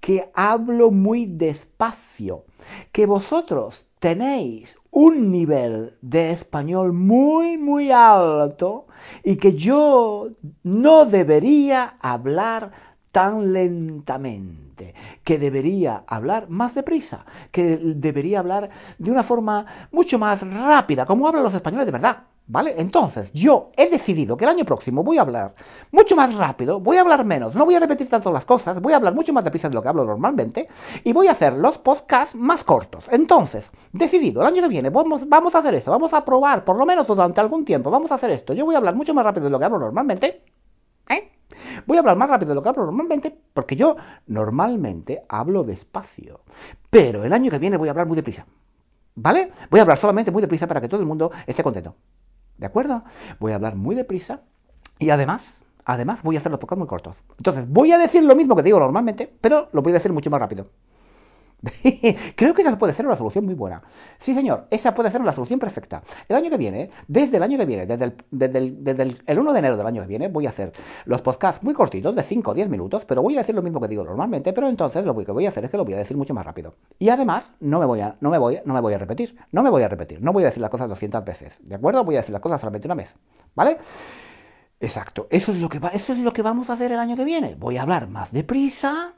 que 0.00 0.30
hablo 0.34 0.90
muy 0.90 1.26
despacio, 1.26 2.44
que 2.92 3.04
vosotros 3.04 3.86
tenéis 3.98 4.78
un 4.96 5.30
nivel 5.30 5.94
de 6.00 6.30
español 6.30 6.94
muy, 6.94 7.58
muy 7.58 7.90
alto 7.92 8.86
y 9.22 9.36
que 9.36 9.52
yo 9.54 10.28
no 10.62 11.04
debería 11.04 11.98
hablar 12.00 12.72
tan 13.12 13.52
lentamente, 13.52 14.94
que 15.22 15.38
debería 15.38 16.02
hablar 16.06 16.48
más 16.48 16.74
deprisa, 16.74 17.26
que 17.50 17.76
debería 17.76 18.38
hablar 18.38 18.70
de 18.96 19.10
una 19.10 19.22
forma 19.22 19.66
mucho 19.92 20.18
más 20.18 20.40
rápida, 20.50 21.04
como 21.04 21.28
hablan 21.28 21.44
los 21.44 21.54
españoles 21.54 21.84
de 21.84 21.92
verdad. 21.92 22.22
¿Vale? 22.48 22.76
Entonces, 22.78 23.32
yo 23.32 23.72
he 23.76 23.90
decidido 23.90 24.36
que 24.36 24.44
el 24.44 24.50
año 24.50 24.64
próximo 24.64 25.02
voy 25.02 25.18
a 25.18 25.22
hablar 25.22 25.56
mucho 25.90 26.14
más 26.14 26.32
rápido, 26.36 26.78
voy 26.78 26.96
a 26.96 27.00
hablar 27.00 27.24
menos, 27.24 27.56
no 27.56 27.64
voy 27.64 27.74
a 27.74 27.80
repetir 27.80 28.08
tanto 28.08 28.30
las 28.30 28.44
cosas, 28.44 28.80
voy 28.80 28.92
a 28.92 28.96
hablar 28.96 29.14
mucho 29.14 29.32
más 29.32 29.42
deprisa 29.42 29.68
de 29.68 29.74
lo 29.74 29.82
que 29.82 29.88
hablo 29.88 30.04
normalmente 30.04 30.68
y 31.02 31.12
voy 31.12 31.26
a 31.26 31.32
hacer 31.32 31.54
los 31.54 31.78
podcasts 31.78 32.36
más 32.36 32.62
cortos. 32.62 33.06
Entonces, 33.10 33.72
decidido, 33.92 34.42
el 34.42 34.46
año 34.46 34.62
que 34.62 34.68
viene 34.68 34.90
vamos, 34.90 35.54
a 35.54 35.58
hacer 35.58 35.74
eso, 35.74 35.90
vamos 35.90 36.14
a 36.14 36.24
probar, 36.24 36.64
por 36.64 36.78
lo 36.78 36.86
menos 36.86 37.04
durante 37.08 37.40
algún 37.40 37.64
tiempo, 37.64 37.90
vamos 37.90 38.12
a 38.12 38.14
hacer 38.14 38.30
esto. 38.30 38.52
Yo 38.52 38.64
voy 38.64 38.76
a 38.76 38.78
hablar 38.78 38.94
mucho 38.94 39.12
más 39.12 39.24
rápido 39.24 39.46
de 39.46 39.50
lo 39.50 39.58
que 39.58 39.64
hablo 39.64 39.80
normalmente. 39.80 40.44
¿eh? 41.08 41.32
Voy 41.84 41.96
a 41.96 42.00
hablar 42.00 42.16
más 42.16 42.28
rápido 42.28 42.50
de 42.50 42.54
lo 42.54 42.62
que 42.62 42.68
hablo 42.68 42.84
normalmente 42.84 43.36
porque 43.52 43.74
yo 43.74 43.96
normalmente 44.28 45.24
hablo 45.28 45.64
despacio. 45.64 46.42
Pero 46.90 47.24
el 47.24 47.32
año 47.32 47.50
que 47.50 47.58
viene 47.58 47.76
voy 47.76 47.88
a 47.88 47.90
hablar 47.90 48.06
muy 48.06 48.14
deprisa. 48.14 48.46
¿Vale? 49.16 49.50
Voy 49.68 49.80
a 49.80 49.82
hablar 49.82 49.98
solamente 49.98 50.30
muy 50.30 50.42
deprisa 50.42 50.68
para 50.68 50.80
que 50.80 50.88
todo 50.88 51.00
el 51.00 51.06
mundo 51.06 51.32
esté 51.44 51.64
contento. 51.64 51.96
¿De 52.58 52.66
acuerdo? 52.66 53.04
Voy 53.38 53.52
a 53.52 53.56
hablar 53.56 53.76
muy 53.76 53.94
deprisa 53.94 54.40
y 54.98 55.10
además, 55.10 55.62
además 55.84 56.22
voy 56.22 56.36
a 56.36 56.38
hacer 56.38 56.50
los 56.50 56.60
podcasts 56.60 56.78
muy 56.78 56.88
cortos. 56.88 57.16
Entonces, 57.36 57.68
voy 57.68 57.92
a 57.92 57.98
decir 57.98 58.24
lo 58.24 58.34
mismo 58.34 58.56
que 58.56 58.62
digo 58.62 58.78
normalmente, 58.78 59.32
pero 59.40 59.68
lo 59.72 59.82
voy 59.82 59.92
a 59.92 59.94
decir 59.94 60.12
mucho 60.12 60.30
más 60.30 60.40
rápido. 60.40 60.66
Creo 62.36 62.54
que 62.54 62.62
esa 62.62 62.78
puede 62.78 62.92
ser 62.92 63.06
una 63.06 63.16
solución 63.16 63.44
muy 63.44 63.54
buena. 63.54 63.82
Sí, 64.18 64.34
señor, 64.34 64.66
esa 64.70 64.94
puede 64.94 65.10
ser 65.10 65.20
una 65.20 65.32
solución 65.32 65.58
perfecta. 65.58 66.02
El 66.28 66.36
año 66.36 66.50
que 66.50 66.56
viene, 66.56 66.90
desde 67.08 67.38
el 67.38 67.42
año 67.42 67.58
que 67.58 67.64
viene, 67.64 67.86
desde 67.86 68.04
el, 68.04 69.22
el, 69.26 69.38
1 69.38 69.52
de 69.52 69.58
enero 69.58 69.76
del 69.76 69.86
año 69.86 70.02
que 70.02 70.08
viene, 70.08 70.28
voy 70.28 70.46
a 70.46 70.50
hacer 70.50 70.72
los 71.06 71.22
podcasts 71.22 71.62
muy 71.62 71.74
cortitos, 71.74 72.14
de 72.14 72.22
5 72.22 72.50
o 72.50 72.54
10 72.54 72.68
minutos, 72.68 73.04
pero 73.06 73.22
voy 73.22 73.34
a 73.36 73.38
decir 73.38 73.54
lo 73.54 73.62
mismo 73.62 73.80
que 73.80 73.88
digo 73.88 74.04
normalmente, 74.04 74.52
pero 74.52 74.68
entonces 74.68 75.04
lo 75.04 75.16
que 75.16 75.32
voy 75.32 75.46
a 75.46 75.48
hacer 75.48 75.64
es 75.64 75.70
que 75.70 75.76
lo 75.76 75.84
voy 75.84 75.94
a 75.94 75.98
decir 75.98 76.16
mucho 76.16 76.34
más 76.34 76.44
rápido. 76.44 76.74
Y 76.98 77.08
además, 77.08 77.52
no 77.60 77.78
me 77.78 77.86
voy 77.86 78.00
a, 78.00 78.16
no 78.20 78.30
me 78.30 78.38
voy, 78.38 78.60
no 78.64 78.74
me 78.74 78.80
voy 78.80 78.94
a 78.94 78.98
repetir, 78.98 79.36
no 79.52 79.62
me 79.62 79.70
voy 79.70 79.82
a 79.82 79.88
repetir, 79.88 80.22
no 80.22 80.32
voy 80.32 80.42
a 80.42 80.46
decir 80.46 80.60
las 80.60 80.70
cosas 80.70 80.88
200 80.88 81.24
veces, 81.24 81.58
¿de 81.62 81.74
acuerdo? 81.74 82.04
Voy 82.04 82.16
a 82.16 82.18
decir 82.18 82.32
las 82.32 82.42
cosas 82.42 82.60
solamente 82.60 82.86
una 82.86 82.96
vez, 82.96 83.14
¿vale? 83.54 83.78
Exacto, 84.78 85.26
eso 85.30 85.52
es 85.52 85.58
lo 85.58 85.70
que 85.70 85.80
eso 85.94 86.12
es 86.12 86.18
lo 86.18 86.32
que 86.32 86.42
vamos 86.42 86.68
a 86.68 86.74
hacer 86.74 86.92
el 86.92 86.98
año 86.98 87.16
que 87.16 87.24
viene. 87.24 87.54
Voy 87.54 87.78
a 87.78 87.82
hablar 87.82 88.08
más 88.08 88.30
deprisa 88.30 89.14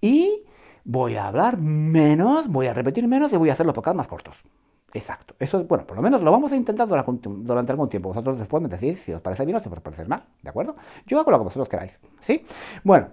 y 0.00 0.44
voy 0.84 1.16
a 1.16 1.28
hablar 1.28 1.58
menos, 1.58 2.48
voy 2.48 2.66
a 2.66 2.74
repetir 2.74 3.06
menos 3.08 3.32
y 3.32 3.36
voy 3.36 3.50
a 3.50 3.52
hacer 3.52 3.66
los 3.66 3.74
podcasts 3.74 3.96
más 3.96 4.08
cortos. 4.08 4.36
Exacto. 4.94 5.34
Eso, 5.38 5.64
bueno, 5.64 5.86
por 5.86 5.96
lo 5.96 6.02
menos 6.02 6.22
lo 6.22 6.30
vamos 6.30 6.52
a 6.52 6.56
intentar 6.56 6.86
durante, 6.86 7.72
algún 7.72 7.88
tiempo. 7.88 8.10
Vosotros 8.10 8.38
después 8.38 8.62
me 8.62 8.68
decís 8.68 9.00
si 9.00 9.12
os 9.12 9.20
parece 9.20 9.44
bien 9.44 9.56
o 9.56 9.60
si 9.60 9.68
os 9.68 9.80
parece 9.80 10.04
mal, 10.04 10.24
¿de 10.42 10.50
acuerdo? 10.50 10.76
Yo 11.06 11.18
hago 11.18 11.30
lo 11.30 11.38
que 11.38 11.44
vosotros 11.44 11.68
queráis, 11.68 11.98
¿sí? 12.20 12.44
Bueno, 12.84 13.10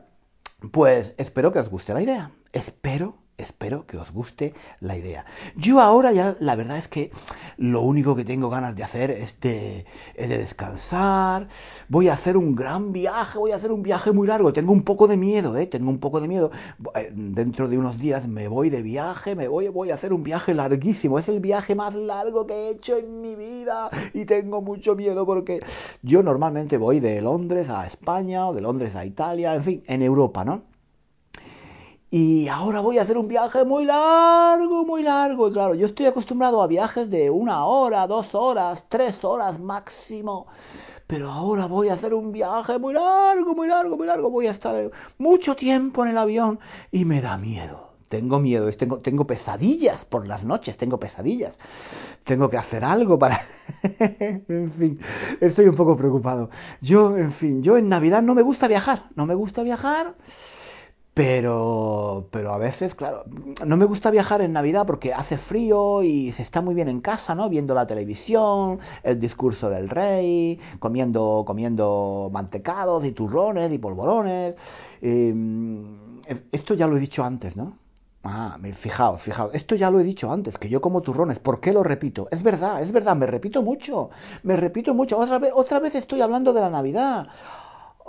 pues 0.71 1.13
espero 1.17 1.53
que 1.53 1.59
os 1.59 1.69
guste 1.69 1.93
la 1.93 2.01
idea. 2.01 2.31
Espero 2.51 3.15
espero 3.41 3.85
que 3.85 3.97
os 3.97 4.11
guste 4.11 4.53
la 4.79 4.97
idea. 4.97 5.25
Yo 5.55 5.81
ahora 5.81 6.11
ya 6.11 6.35
la 6.39 6.55
verdad 6.55 6.77
es 6.77 6.87
que 6.87 7.11
lo 7.57 7.81
único 7.81 8.15
que 8.15 8.25
tengo 8.25 8.49
ganas 8.49 8.75
de 8.75 8.83
hacer 8.83 9.11
es 9.11 9.39
de, 9.39 9.85
descansar. 10.17 11.47
Voy 11.87 12.09
a 12.09 12.13
hacer 12.13 12.37
un 12.37 12.55
gran 12.55 12.91
viaje, 12.91 13.37
voy 13.37 13.51
a 13.51 13.55
hacer 13.55 13.71
un 13.71 13.83
viaje 13.83 14.11
muy 14.11 14.27
largo. 14.27 14.53
Tengo 14.53 14.71
un 14.71 14.83
poco 14.83 15.07
de 15.07 15.17
miedo, 15.17 15.57
¿eh? 15.57 15.67
Tengo 15.67 15.89
un 15.89 15.99
poco 15.99 16.21
de 16.21 16.27
miedo. 16.27 16.51
Eh, 16.95 17.11
dentro 17.13 17.67
de 17.67 17.77
unos 17.77 17.99
días 17.99 18.27
me 18.27 18.47
voy 18.47 18.69
de 18.69 18.81
viaje, 18.81 19.35
me 19.35 19.47
voy, 19.47 19.67
voy 19.69 19.91
a 19.91 19.95
hacer 19.95 20.13
un 20.13 20.23
viaje 20.23 20.53
larguísimo. 20.53 21.19
Es 21.19 21.29
el 21.29 21.39
viaje 21.39 21.75
más 21.75 21.95
largo 21.95 22.45
que 22.47 22.53
he 22.53 22.69
hecho 22.71 22.97
en 22.97 23.21
mi 23.21 23.35
vida 23.35 23.89
y 24.13 24.25
tengo 24.25 24.61
mucho 24.61 24.95
miedo 24.95 25.25
porque 25.25 25.59
yo 26.01 26.23
normalmente 26.23 26.77
voy 26.77 26.99
de 26.99 27.21
Londres 27.21 27.69
a 27.69 27.85
España 27.85 28.47
o 28.47 28.53
de 28.53 28.61
Londres 28.61 28.95
a 28.95 29.05
Italia, 29.05 29.55
en 29.55 29.63
fin, 29.63 29.83
en 29.87 30.01
Europa, 30.01 30.45
¿no? 30.45 30.68
Y 32.11 32.47
ahora 32.47 32.79
voy 32.79 32.97
a 32.97 33.03
hacer 33.03 33.19
un 33.19 33.27
viaje 33.27 33.63
muy 33.65 33.85
largo, 33.85 34.83
muy 34.83 35.03
largo. 35.03 35.51
Claro, 35.51 35.75
yo 35.75 35.85
estoy 35.85 36.07
acostumbrado 36.07 36.63
a 36.63 36.67
viajes 36.67 37.07
de 37.11 37.29
una 37.29 37.65
hora, 37.65 38.07
dos 38.07 38.33
horas, 38.33 38.87
tres 38.89 39.23
horas 39.23 39.59
máximo. 39.59 40.47
Pero 41.05 41.29
ahora 41.29 41.67
voy 41.67 41.89
a 41.89 41.93
hacer 41.93 42.15
un 42.15 42.31
viaje 42.31 42.79
muy 42.79 42.95
largo, 42.95 43.53
muy 43.53 43.67
largo, 43.67 43.95
muy 43.95 44.07
largo. 44.07 44.31
Voy 44.31 44.47
a 44.47 44.51
estar 44.51 44.89
mucho 45.19 45.55
tiempo 45.55 46.03
en 46.03 46.09
el 46.09 46.17
avión 46.17 46.59
y 46.91 47.05
me 47.05 47.21
da 47.21 47.37
miedo. 47.37 47.89
Tengo 48.07 48.39
miedo, 48.39 48.67
tengo 48.71 49.27
pesadillas 49.27 50.03
por 50.03 50.27
las 50.27 50.43
noches, 50.43 50.77
tengo 50.77 50.99
pesadillas. 50.99 51.59
Tengo 52.23 52.49
que 52.49 52.57
hacer 52.57 52.83
algo 52.83 53.19
para... 53.19 53.39
en 53.99 54.73
fin, 54.75 54.99
estoy 55.39 55.67
un 55.67 55.75
poco 55.75 55.95
preocupado. 55.95 56.49
Yo, 56.81 57.15
en 57.17 57.31
fin, 57.31 57.61
yo 57.61 57.77
en 57.77 57.87
Navidad 57.87 58.23
no 58.23 58.33
me 58.33 58.41
gusta 58.41 58.67
viajar. 58.67 59.09
No 59.15 59.27
me 59.27 59.35
gusta 59.35 59.61
viajar. 59.61 60.15
Pero, 61.13 62.29
pero 62.31 62.53
a 62.53 62.57
veces, 62.57 62.95
claro, 62.95 63.25
no 63.65 63.75
me 63.75 63.85
gusta 63.85 64.09
viajar 64.09 64.41
en 64.41 64.53
Navidad 64.53 64.85
porque 64.87 65.13
hace 65.13 65.37
frío 65.37 66.01
y 66.01 66.31
se 66.31 66.41
está 66.41 66.61
muy 66.61 66.73
bien 66.75 66.87
en 66.87 67.01
casa, 67.01 67.35
¿no? 67.35 67.49
Viendo 67.49 67.73
la 67.73 67.85
televisión, 67.87 68.79
el 69.03 69.19
discurso 69.19 69.69
del 69.69 69.89
rey, 69.89 70.59
comiendo, 70.79 71.43
comiendo 71.45 72.29
mantecados 72.31 73.03
y 73.05 73.11
turrones 73.11 73.71
y 73.71 73.77
polvorones. 73.79 74.55
Em, 75.01 76.21
esto 76.51 76.73
ya 76.75 76.87
lo 76.87 76.95
he 76.97 76.99
dicho 77.01 77.23
antes, 77.23 77.57
¿no? 77.57 77.77
Ah, 78.23 78.57
fijaos, 78.75 79.21
fijaos, 79.21 79.53
esto 79.55 79.75
ya 79.75 79.89
lo 79.91 79.99
he 79.99 80.03
dicho 80.03 80.31
antes, 80.31 80.57
que 80.57 80.69
yo 80.69 80.81
como 80.81 81.01
turrones, 81.01 81.39
¿por 81.39 81.61
qué 81.61 81.71
lo 81.73 81.83
repito? 81.83 82.27
Es 82.31 82.43
verdad, 82.43 82.81
es 82.81 82.91
verdad, 82.91 83.15
me 83.15 83.25
repito 83.25 83.63
mucho, 83.63 84.09
me 84.43 84.57
repito 84.57 84.93
mucho, 84.93 85.17
otra 85.17 85.39
vez, 85.39 85.51
otra 85.55 85.79
vez 85.79 85.95
estoy 85.95 86.19
hablando 86.21 86.51
de 86.53 86.61
la 86.61 86.69
Navidad. 86.69 87.27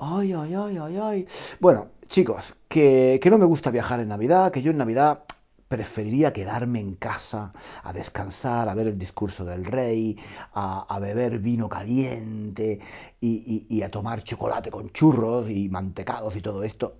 Ay, 0.02 0.32
ay, 0.32 0.54
ay, 0.54 0.78
ay, 0.78 0.96
ay. 0.96 1.28
Bueno, 1.60 1.88
chicos, 2.08 2.54
que, 2.68 3.20
no 3.30 3.36
me 3.36 3.44
gusta 3.44 3.70
viajar 3.70 4.00
en 4.00 4.08
Navidad, 4.08 4.50
que 4.50 4.62
yo 4.62 4.70
en 4.70 4.78
Navidad 4.78 5.24
preferiría 5.68 6.32
quedarme 6.32 6.80
en 6.80 6.94
casa 6.94 7.52
a 7.82 7.92
descansar, 7.92 8.70
a 8.70 8.74
ver 8.74 8.86
el 8.86 8.98
discurso 8.98 9.44
del 9.44 9.66
rey, 9.66 10.18
a, 10.54 10.98
beber 11.00 11.38
vino 11.38 11.68
caliente 11.68 12.80
y, 13.20 13.82
a 13.82 13.90
tomar 13.90 14.24
chocolate 14.24 14.70
con 14.70 14.88
churros 14.90 15.50
y 15.50 15.68
mantecados 15.68 16.34
y 16.34 16.40
todo 16.40 16.64
esto, 16.64 16.96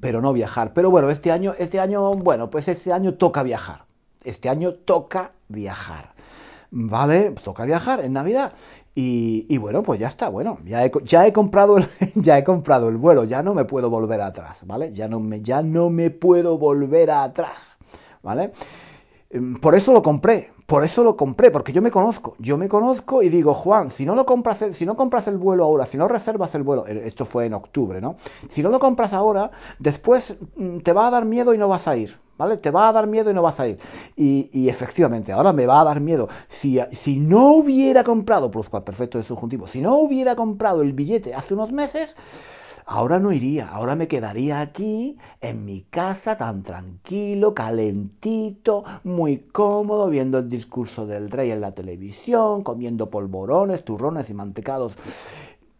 pero 0.00 0.20
no 0.20 0.32
viajar. 0.32 0.72
Pero 0.74 0.92
bueno, 0.92 1.10
este 1.10 1.32
año, 1.32 1.56
este 1.58 1.80
año, 1.80 2.14
bueno, 2.14 2.50
pues 2.50 2.68
este 2.68 2.92
año 2.92 3.14
toca 3.14 3.42
viajar. 3.42 3.84
Este 4.22 4.48
año 4.48 4.74
toca 4.74 5.32
viajar. 5.48 6.14
¿Vale? 6.70 7.32
Toca 7.32 7.66
viajar 7.66 8.00
en 8.00 8.14
Navidad. 8.14 8.54
Y, 8.94 9.56
bueno, 9.56 9.82
pues 9.82 9.98
ya 9.98 10.08
está, 10.08 10.28
bueno, 10.28 10.58
ya 10.66 10.84
he, 10.84 10.92
ya 11.04 11.26
he, 11.26 11.32
comprado 11.32 11.78
el, 11.78 11.88
ya 12.14 12.36
he 12.36 12.44
comprado 12.44 12.90
el 12.90 12.98
vuelo, 12.98 13.24
ya 13.24 13.42
no 13.42 13.54
me 13.54 13.64
puedo 13.64 13.88
volver 13.88 14.20
atrás, 14.20 14.66
¿vale? 14.66 14.92
Ya 14.92 15.08
no 15.08 15.18
me, 15.18 15.40
ya 15.40 15.62
no 15.62 15.88
me 15.88 16.10
puedo 16.10 16.58
volver 16.58 17.10
atrás, 17.10 17.76
¿vale? 18.22 18.52
Em, 19.30 19.58
por 19.58 19.74
eso 19.74 19.94
lo 19.94 20.02
compré, 20.02 20.52
por 20.72 20.84
eso 20.84 21.04
lo 21.04 21.18
compré, 21.18 21.50
porque 21.50 21.70
yo 21.70 21.82
me 21.82 21.90
conozco, 21.90 22.34
yo 22.38 22.56
me 22.56 22.66
conozco 22.66 23.22
y 23.22 23.28
digo, 23.28 23.52
Juan, 23.52 23.90
si 23.90 24.06
no 24.06 24.14
lo 24.14 24.24
compras, 24.24 24.62
el, 24.62 24.72
si 24.72 24.86
no 24.86 24.96
compras 24.96 25.28
el 25.28 25.36
vuelo 25.36 25.64
ahora, 25.64 25.84
si 25.84 25.98
no 25.98 26.08
reservas 26.08 26.54
el 26.54 26.62
vuelo, 26.62 26.86
eh, 26.86 27.02
esto 27.04 27.26
fue 27.26 27.44
en 27.44 27.52
octubre, 27.52 28.00
¿no? 28.00 28.16
Si 28.48 28.62
no 28.62 28.70
lo 28.70 28.80
compras 28.80 29.12
ahora, 29.12 29.50
después 29.78 30.34
mm, 30.56 30.78
te 30.78 30.94
va 30.94 31.08
a 31.08 31.10
dar 31.10 31.26
miedo 31.26 31.52
y 31.52 31.58
no 31.58 31.68
vas 31.68 31.88
a 31.88 31.96
ir, 31.98 32.18
¿vale? 32.38 32.56
Te 32.56 32.70
va 32.70 32.88
a 32.88 32.92
dar 32.94 33.06
miedo 33.06 33.30
y 33.30 33.34
no 33.34 33.42
vas 33.42 33.60
a 33.60 33.68
ir. 33.68 33.78
Y, 34.16 34.66
efectivamente, 34.66 35.30
ahora 35.30 35.52
me 35.52 35.66
va 35.66 35.82
a 35.82 35.84
dar 35.84 36.00
miedo. 36.00 36.30
Si, 36.48 36.80
si 36.92 37.18
no 37.18 37.48
hubiera 37.56 38.02
comprado, 38.02 38.50
perfecto 38.50 39.18
de 39.18 39.24
subjuntivo, 39.24 39.66
si 39.66 39.82
no 39.82 39.96
hubiera 39.96 40.36
comprado 40.36 40.80
el 40.80 40.94
billete 40.94 41.34
hace 41.34 41.52
unos 41.52 41.70
meses, 41.70 42.16
ahora 42.92 43.18
no 43.18 43.32
iría, 43.32 43.68
ahora 43.68 43.96
me 43.96 44.06
quedaría 44.06 44.60
aquí 44.60 45.16
en 45.40 45.64
mi 45.64 45.82
casa 45.82 46.36
tan 46.36 46.62
tranquilo, 46.62 47.54
calentito, 47.54 48.84
muy 49.04 49.38
cómodo, 49.38 50.10
viendo 50.10 50.38
el 50.38 50.48
discurso 50.48 51.06
del 51.06 51.30
rey 51.30 51.50
en 51.50 51.62
la 51.62 51.74
televisión, 51.74 52.62
comiendo 52.62 53.08
polvorones, 53.08 53.84
turrones 53.84 54.28
y 54.28 54.34
mantecados 54.34 54.92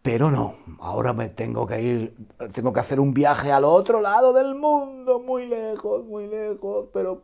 pero 0.01 0.29
no, 0.29 0.55
ahora 0.79 1.13
me 1.13 1.29
tengo 1.29 1.65
que 1.65 1.81
ir, 1.81 2.13
tengo 2.53 2.73
que 2.73 2.81
hacer 2.81 2.99
un 2.99 3.13
viaje 3.13 3.53
al 3.53 3.63
otro 3.63 4.01
lado 4.01 4.33
del 4.33 4.53
mundo, 4.53 5.21
muy 5.21 5.45
lejos, 5.47 6.03
muy 6.03 6.27
lejos, 6.27 6.87
pero, 6.91 7.23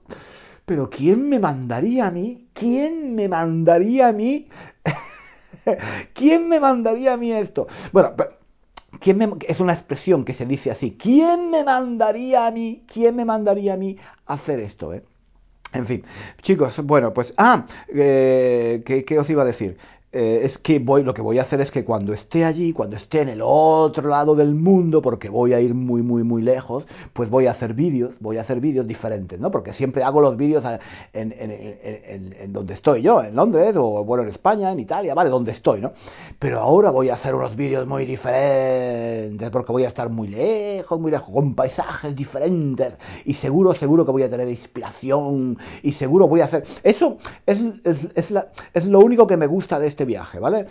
pero 0.66 0.90
¿quién 0.90 1.28
me 1.28 1.40
mandaría 1.40 2.08
a 2.08 2.12
mí? 2.12 2.48
¿Quién 2.54 3.16
me 3.16 3.28
mandaría 3.28 4.08
a 4.08 4.14
mí? 4.14 4.48
¿Quién 6.14 6.48
me 6.48 6.62
mandaría 6.62 7.14
a 7.16 7.18
mí 7.18 7.34
esto? 7.34 7.68
Bueno, 7.92 8.14
¿quién 9.00 9.18
me, 9.18 9.30
es 9.48 9.60
una 9.60 9.74
expresión 9.74 10.26
que 10.26 10.34
se 10.34 10.46
dice 10.46 10.72
así. 10.72 10.98
¿Quién 10.98 11.50
me 11.52 11.64
mandaría 11.64 12.48
a 12.48 12.52
mí? 12.52 12.84
¿Quién 12.92 13.16
me 13.16 13.26
mandaría 13.26 13.74
a 13.74 13.78
mí 13.78 13.98
hacer 14.26 14.60
esto? 14.60 14.94
Eh? 14.94 15.04
En 15.74 15.86
fin, 15.86 16.04
chicos, 16.42 16.80
bueno, 16.84 17.14
pues, 17.14 17.34
ah, 17.38 17.66
eh, 17.94 18.82
¿qué, 18.86 19.06
¿qué, 19.06 19.20
os 19.20 19.30
iba 19.30 19.44
a 19.44 19.46
decir? 19.46 19.78
Eh, 20.12 20.42
es 20.44 20.58
que 20.58 20.80
voy, 20.80 21.04
lo 21.04 21.14
que 21.14 21.22
voy 21.22 21.38
a 21.38 21.44
hacer 21.44 21.62
es 21.62 21.70
que 21.70 21.86
cuando 21.86 22.14
esté 22.14 22.44
allí, 22.44 22.74
cuando 22.74 22.96
esté 22.96 23.22
en 23.22 23.30
el 23.30 23.42
otro 23.44 24.10
lado 24.10 24.36
del 24.36 24.56
mundo, 24.56 25.04
porque 25.04 25.30
voy 25.30 25.54
a 25.54 25.62
ir 25.62 25.76
muy, 25.76 26.02
muy, 26.02 26.24
muy 26.24 26.42
lejos, 26.42 26.88
pues 27.14 27.30
voy 27.30 27.46
a 27.46 27.52
hacer 27.52 27.76
vídeos, 27.76 28.16
voy 28.20 28.38
a 28.38 28.42
hacer 28.42 28.60
vídeos 28.60 28.88
diferentes, 28.88 29.40
¿no? 29.40 29.52
Porque 29.52 29.72
siempre 29.72 30.02
hago 30.02 30.20
los 30.20 30.36
vídeos 30.36 30.66
en, 31.14 32.52
donde 32.52 32.74
estoy 32.74 33.04
yo, 33.04 33.22
en 33.22 33.36
Londres, 33.36 33.76
o 33.78 34.04
bueno, 34.04 34.24
en 34.24 34.30
España, 34.30 34.72
en 34.72 34.80
Italia, 34.80 35.14
¿vale? 35.14 35.30
Donde 35.30 35.52
estoy, 35.52 35.80
¿no? 35.80 35.94
Pero 36.40 36.60
ahora 36.60 36.90
voy 36.90 37.10
a 37.10 37.14
hacer 37.14 37.36
unos 37.36 37.56
vídeos 37.56 37.86
muy 37.86 38.06
diferentes, 38.06 39.52
porque 39.52 39.72
voy 39.72 39.84
a 39.84 39.90
estar 39.90 40.10
muy 40.10 40.28
lejos, 40.28 41.00
muy 41.00 41.12
lejos, 41.12 41.30
con 41.32 41.54
paisajes 41.54 42.16
diferentes, 42.16 42.98
y 43.26 43.36
seguro, 43.36 43.76
seguro 43.76 44.08
que 44.08 44.12
voy 44.12 44.24
a 44.24 44.30
tener 44.30 44.50
inspiración, 44.50 45.60
y 45.84 45.92
seguro 45.92 46.28
voy 46.28 46.42
a 46.42 46.46
hacer... 46.46 46.64
Eso 46.82 47.18
es, 47.46 47.60
es 48.74 48.86
lo 48.86 49.00
único 49.02 49.28
que 49.28 49.38
me 49.38 49.46
gusta 49.46 49.78
de 49.78 49.88
este 49.88 49.99
este 50.00 50.06
viaje, 50.06 50.40
¿vale? 50.40 50.66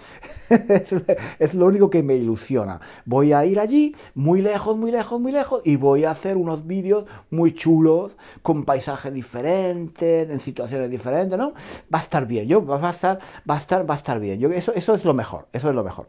es 1.39 1.53
lo 1.53 1.67
único 1.67 1.91
que 1.91 2.03
me 2.03 2.15
ilusiona. 2.15 2.81
Voy 3.05 3.35
a 3.35 3.45
ir 3.45 3.61
allí, 3.61 3.95
muy 4.15 4.41
lejos, 4.41 4.75
muy 4.75 4.91
lejos, 4.91 5.21
muy 5.21 5.33
lejos, 5.33 5.61
y 5.67 5.77
voy 5.77 6.05
a 6.05 6.13
hacer 6.13 6.39
unos 6.39 6.67
vídeos 6.67 7.05
muy 7.29 7.53
chulos, 7.53 8.17
con 8.41 8.65
paisajes 8.65 9.13
diferentes, 9.13 10.31
en 10.31 10.41
situaciones 10.41 10.89
diferentes, 10.89 11.39
¿no? 11.39 11.53
Va 11.95 11.99
a 11.99 12.03
estar 12.03 12.27
bien, 12.27 12.49
yo, 12.49 12.65
va 12.65 12.89
a 12.89 12.91
estar, 12.91 13.19
va 13.49 13.57
a 13.57 13.59
estar, 13.59 13.89
va 13.89 13.95
a 13.95 13.99
estar 13.99 14.19
bien. 14.19 14.41
Yo, 14.41 14.49
eso, 14.49 14.73
eso 14.73 14.95
es 14.95 15.05
lo 15.05 15.13
mejor, 15.13 15.47
eso 15.53 15.69
es 15.69 15.75
lo 15.75 15.85
mejor. 15.85 16.07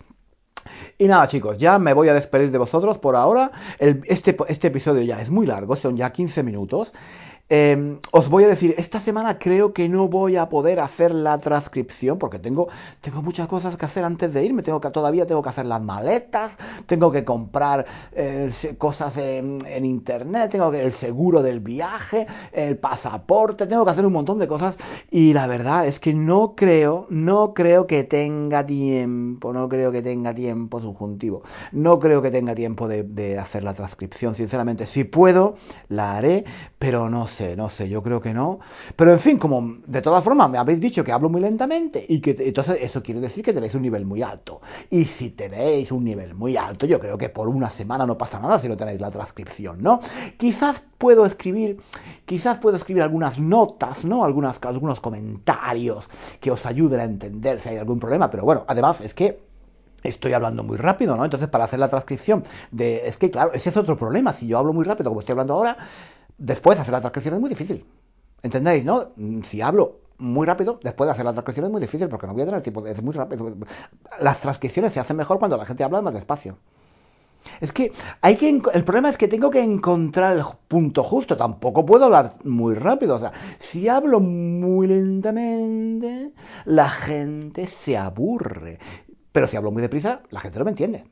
Y 0.97 1.07
nada, 1.07 1.27
chicos, 1.27 1.57
ya 1.57 1.77
me 1.77 1.91
voy 1.91 2.07
a 2.07 2.13
despedir 2.13 2.51
de 2.51 2.57
vosotros 2.57 2.99
por 2.99 3.17
ahora. 3.17 3.51
este, 3.79 4.37
este 4.47 4.67
episodio 4.67 5.01
ya 5.01 5.21
es 5.21 5.29
muy 5.29 5.45
largo, 5.45 5.75
son 5.75 5.97
ya 5.97 6.11
15 6.11 6.41
minutos. 6.43 6.93
Em, 7.51 7.97
os 8.11 8.29
voy 8.29 8.43
a 8.43 8.47
decir, 8.47 8.75
esta 8.77 8.99
semana 8.99 9.39
creo 9.39 9.73
que 9.73 9.89
no 9.89 10.07
voy 10.07 10.35
a 10.35 10.49
poder 10.49 10.79
hacer 10.79 11.11
la 11.11 11.39
transcripción 11.39 12.19
porque 12.19 12.37
tengo, 12.37 12.67
tengo 13.01 13.23
muchas 13.23 13.47
cosas 13.47 13.75
que 13.75 13.85
hacer 13.85 14.03
antes 14.03 14.31
de 14.31 14.45
irme. 14.45 14.61
Tengo 14.61 14.79
que, 14.79 14.91
todavía 14.91 15.25
tengo 15.25 15.41
que 15.41 15.49
hacer 15.49 15.65
las 15.65 15.81
maletas, 15.81 16.55
tengo 16.85 17.11
que 17.11 17.25
comprar 17.25 17.87
eh, 18.11 18.51
cosas 18.77 19.17
en, 19.17 19.59
internet, 19.83 20.51
tengo 20.51 20.69
que 20.69 20.81
el 20.81 20.93
seguro 20.93 21.41
del 21.41 21.59
viaje, 21.59 22.27
el 22.51 22.77
pasaporte, 22.77 23.65
tengo 23.65 23.83
que 23.83 23.91
hacer 23.91 24.05
un 24.05 24.13
montón 24.13 24.37
de 24.37 24.47
cosas 24.47 24.77
y 25.09 25.33
la 25.33 25.47
verdad 25.47 25.87
es 25.87 25.99
que 25.99 26.13
no 26.13 26.53
creo, 26.55 27.07
no 27.09 27.53
creo 27.55 27.87
que 27.87 28.03
tenga 28.03 28.65
tiempo, 28.65 29.53
no 29.53 29.69
creo 29.69 29.91
que 29.91 30.03
tenga 30.03 30.35
tiempo 30.35 30.81
subjuntivo, 30.81 31.41
no 31.71 31.97
creo 31.97 32.21
que 32.21 32.29
tenga 32.29 32.53
tiempo 32.53 32.87
de, 32.87 33.03
de 33.03 33.39
hacer 33.39 33.63
la 33.63 33.73
transcripción, 33.73 34.35
sinceramente. 34.35 34.85
Si 34.85 35.03
puedo, 35.03 35.55
la 35.87 36.17
haré, 36.17 36.45
pero 36.77 37.09
no 37.09 37.27
sé 37.27 37.38
no 37.55 37.69
sé, 37.69 37.89
yo 37.89 38.03
creo 38.03 38.21
que 38.21 38.33
no. 38.33 38.59
Pero 38.95 39.11
en 39.11 39.19
fin, 39.19 39.37
como 39.37 39.77
de 39.85 40.01
todas 40.01 40.23
formas 40.23 40.49
me 40.49 40.57
habéis 40.57 40.79
dicho 40.79 41.03
que 41.03 41.11
hablo 41.11 41.29
muy 41.29 41.41
lentamente 41.41 42.05
y 42.07 42.19
que 42.19 42.35
entonces 42.39 42.77
eso 42.81 43.01
quiere 43.01 43.19
decir 43.19 43.43
que 43.43 43.53
tenéis 43.53 43.75
un 43.75 43.81
nivel 43.81 44.05
muy 44.05 44.21
alto. 44.21 44.61
Y 44.89 45.05
si 45.05 45.31
tenéis 45.31 45.91
un 45.91 46.03
nivel 46.03 46.33
muy 46.33 46.57
alto, 46.57 46.85
yo 46.85 46.99
creo 46.99 47.17
que 47.17 47.29
por 47.29 47.47
una 47.47 47.69
semana 47.69 48.05
no 48.05 48.17
pasa 48.17 48.39
nada 48.39 48.59
si 48.59 48.67
no 48.67 48.77
tenéis 48.77 49.01
la 49.01 49.11
transcripción, 49.11 49.81
¿no? 49.81 49.99
Quizás 50.37 50.83
puedo 50.97 51.25
escribir, 51.25 51.79
quizás 52.25 52.57
puedo 52.57 52.77
escribir 52.77 53.03
algunas 53.03 53.39
notas, 53.39 54.05
¿no? 54.05 54.23
Algunas, 54.23 54.59
algunos 54.63 54.99
comentarios 54.99 56.09
que 56.39 56.51
os 56.51 56.65
ayuden 56.65 56.99
a 56.99 57.03
entender 57.03 57.59
si 57.59 57.69
hay 57.69 57.77
algún 57.77 57.99
problema, 57.99 58.29
pero 58.29 58.43
bueno, 58.43 58.65
además 58.67 59.01
es 59.01 59.13
que 59.13 59.49
estoy 60.03 60.33
hablando 60.33 60.63
muy 60.63 60.77
rápido, 60.77 61.15
¿no? 61.17 61.25
Entonces, 61.25 61.49
para 61.49 61.65
hacer 61.65 61.79
la 61.79 61.89
transcripción. 61.89 62.43
Es 62.77 63.17
que, 63.17 63.31
claro, 63.31 63.51
ese 63.53 63.69
es 63.69 63.77
otro 63.77 63.97
problema. 63.97 64.33
Si 64.33 64.47
yo 64.47 64.57
hablo 64.57 64.73
muy 64.73 64.85
rápido, 64.85 65.09
como 65.09 65.19
estoy 65.21 65.33
hablando 65.33 65.53
ahora, 65.53 65.77
Después 66.39 66.79
hacer 66.79 66.93
la 66.93 67.01
transcripción 67.01 67.35
es 67.35 67.39
muy 67.39 67.49
difícil. 67.49 67.85
¿Entendéis, 68.41 68.85
no? 68.85 69.11
Si 69.43 69.61
hablo 69.61 69.99
muy 70.17 70.47
rápido, 70.47 70.79
después 70.81 71.07
de 71.07 71.11
hacer 71.11 71.25
la 71.25 71.33
transcripción 71.33 71.65
es 71.65 71.71
muy 71.71 71.81
difícil 71.81 72.07
porque 72.09 72.27
no 72.27 72.33
voy 72.33 72.43
a 72.43 72.45
tener 72.45 72.61
tiempo. 72.61 72.87
Es 72.87 73.01
muy 73.03 73.13
rápido. 73.13 73.55
Las 74.19 74.39
transcripciones 74.39 74.93
se 74.93 74.99
hacen 74.99 75.17
mejor 75.17 75.39
cuando 75.39 75.57
la 75.57 75.65
gente 75.65 75.83
habla 75.83 76.01
más 76.01 76.13
despacio. 76.13 76.57
Es 77.61 77.71
que 77.71 77.91
hay 78.21 78.35
que 78.35 78.49
el 78.49 78.83
problema 78.83 79.09
es 79.09 79.17
que 79.17 79.27
tengo 79.27 79.49
que 79.49 79.61
encontrar 79.61 80.37
el 80.37 80.43
punto 80.67 81.03
justo. 81.03 81.37
Tampoco 81.37 81.85
puedo 81.85 82.05
hablar 82.05 82.33
muy 82.43 82.73
rápido. 82.75 83.15
O 83.15 83.19
sea, 83.19 83.31
si 83.59 83.87
hablo 83.89 84.19
muy 84.19 84.87
lentamente, 84.87 86.31
la 86.65 86.89
gente 86.89 87.67
se 87.67 87.97
aburre. 87.97 88.79
Pero 89.31 89.47
si 89.47 89.57
hablo 89.57 89.71
muy 89.71 89.81
deprisa, 89.81 90.21
la 90.31 90.39
gente 90.39 90.59
no 90.59 90.65
me 90.65 90.71
entiende. 90.71 91.05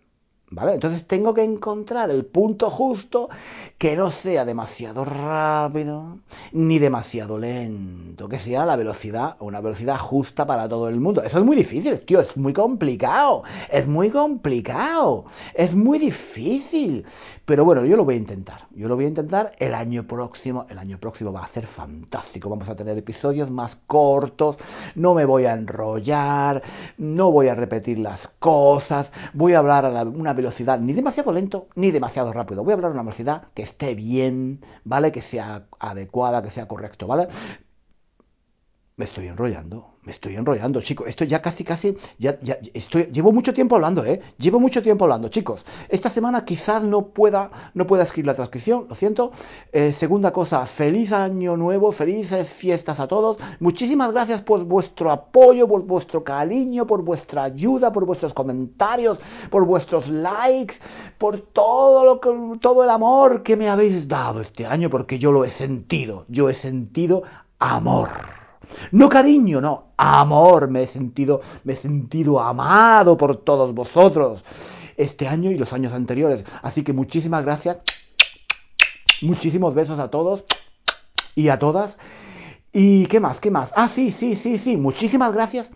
¿Vale? 0.50 0.76
Entonces 0.76 1.06
tengo 1.06 1.34
que 1.34 1.44
encontrar 1.44 2.10
el 2.10 2.26
punto 2.26 2.70
justo 2.70 3.30
que 3.78 3.98
no 3.98 4.12
sea 4.12 4.46
demasiado 4.46 5.04
rápido 5.04 6.20
ni 6.54 6.80
demasiado 6.80 7.38
lento, 7.38 8.30
que 8.30 8.40
sea 8.40 8.66
la 8.66 8.78
velocidad, 8.78 9.36
una 9.42 9.60
velocidad 9.60 9.98
justa 9.98 10.48
para 10.48 10.70
todo 10.70 10.88
el 10.88 11.02
mundo. 11.02 11.22
Eso 11.22 11.40
es 11.40 11.44
muy 11.44 11.58
difícil, 11.58 12.00
tío, 12.00 12.22
es 12.22 12.38
muy 12.38 12.54
complicado, 12.54 13.44
es 13.70 13.88
muy 13.88 14.10
complicado, 14.10 15.26
es 15.54 15.76
muy 15.76 16.00
difícil. 16.00 17.06
Pero 17.48 17.64
bueno, 17.64 17.86
yo 17.86 17.96
lo 17.96 18.04
voy 18.04 18.16
a 18.16 18.18
intentar. 18.18 18.68
Yo 18.72 18.90
lo 18.90 18.98
voy 18.98 19.06
a 19.06 19.08
intentar 19.08 19.54
el 19.60 19.74
año 19.74 20.06
próximo. 20.06 20.66
El 20.70 20.80
año 20.80 21.00
próximo 21.00 21.32
va 21.32 21.46
a 21.46 21.48
ser 21.48 21.66
fantástico. 21.66 22.50
Vamos 22.50 22.68
a 22.68 22.76
tener 22.76 22.98
episodios 22.98 23.50
más 23.50 23.78
cortos. 23.88 24.58
No 24.96 25.14
me 25.14 25.24
voy 25.24 25.46
a 25.46 25.54
enrollar. 25.54 26.62
No 26.98 27.32
voy 27.32 27.48
a 27.48 27.56
repetir 27.56 28.00
las 28.00 28.27
cosas. 28.48 29.12
Voy 29.34 29.54
a 29.54 29.60
hablar 29.60 29.86
a 29.86 30.04
una 30.04 30.32
velocidad 30.34 30.80
ni 30.80 30.94
demasiado 30.94 31.34
lento 31.34 31.68
ni 31.76 31.92
demasiado 31.92 32.32
rápido. 32.32 32.64
Voy 32.64 32.72
a 32.72 32.76
hablar 32.76 32.92
a 32.92 32.94
una 32.94 33.04
velocidad 33.04 33.50
que 33.54 33.64
esté 33.64 33.94
bien, 33.94 34.62
¿vale? 34.86 35.12
Que 35.12 35.22
sea 35.22 35.68
adecuada, 35.80 36.42
que 36.42 36.50
sea 36.50 36.66
correcto, 36.66 37.08
¿vale? 37.08 37.28
Me 38.96 39.04
estoy 39.06 39.28
enrollando, 39.28 39.97
me 40.08 40.14
estoy 40.14 40.36
enrollando, 40.36 40.80
chicos. 40.80 41.06
Esto 41.10 41.26
ya 41.26 41.42
casi, 41.42 41.66
casi, 41.66 41.98
ya, 42.18 42.40
ya 42.40 42.58
estoy, 42.74 43.10
llevo 43.12 43.34
mucho 43.34 43.54
tiempo 43.54 43.76
hablando, 43.76 44.06
¿eh? 44.06 44.22
Llevo 44.38 44.58
mucho 44.58 44.82
tiempo 44.82 45.04
hablando, 45.04 45.28
chicos. 45.28 45.66
Esta 45.90 46.10
semana 46.10 46.46
quizás 46.46 46.82
no 46.82 47.08
pueda, 47.08 47.52
no 47.74 47.86
pueda 47.86 48.04
escribir 48.04 48.28
la 48.28 48.34
transcripción, 48.34 48.86
lo 48.88 48.96
siento. 48.96 49.34
Eh, 49.74 49.92
segunda 49.92 50.32
cosa, 50.32 50.66
feliz 50.66 51.12
año 51.12 51.58
nuevo, 51.58 51.92
felices 51.92 52.48
fiestas 52.48 53.02
a 53.02 53.08
todos. 53.10 53.36
Muchísimas 53.60 54.14
gracias 54.14 54.42
por 54.42 54.64
vuestro 54.64 55.12
apoyo, 55.12 55.68
por 55.68 55.84
vuestro 55.84 56.24
cariño, 56.24 56.88
por 56.88 57.02
vuestra 57.02 57.44
ayuda, 57.44 57.92
por 57.92 58.06
vuestros 58.06 58.34
comentarios, 58.34 59.20
por 59.50 59.66
vuestros 59.66 60.08
likes, 60.08 60.76
por 61.18 61.42
todo 61.42 62.06
lo 62.06 62.22
que, 62.22 62.60
todo 62.62 62.82
el 62.82 62.90
amor 62.90 63.44
que 63.44 63.58
me 63.58 63.68
habéis 63.68 64.08
dado 64.08 64.40
este 64.40 64.66
año, 64.66 64.90
porque 64.90 65.20
yo 65.20 65.34
lo 65.34 65.44
he 65.44 65.50
sentido, 65.50 66.24
yo 66.30 66.48
he 66.48 66.54
sentido 66.54 67.24
amor. 67.60 68.47
No 68.92 69.10
cariño, 69.10 69.62
no, 69.62 69.94
amor. 69.98 70.70
Me 70.70 70.84
he 70.84 70.88
sentido, 70.88 71.42
me 71.64 71.74
he 71.74 71.76
sentido 71.76 72.40
amado 72.40 73.18
por 73.18 73.38
todos 73.38 73.74
vosotros 73.74 74.44
este 74.96 75.28
año 75.28 75.52
y 75.52 75.58
los 75.58 75.74
años 75.74 75.94
anteriores. 75.94 76.44
Así 76.62 76.84
que 76.84 76.94
muchísimas 76.94 77.44
gracias. 77.44 77.80
Muchísimos 79.22 79.74
besos 79.74 80.00
a 80.00 80.10
todos 80.10 80.44
y 81.36 81.50
a 81.50 81.60
todas. 81.60 81.98
¿Y 82.72 83.08
qué 83.08 83.20
más? 83.20 83.40
¿Qué 83.40 83.52
más? 83.52 83.72
Ah, 83.76 83.88
sí, 83.88 84.12
sí, 84.12 84.36
sí, 84.36 84.58
sí. 84.58 84.78
Muchísimas 84.78 85.34
gracias 85.34 85.72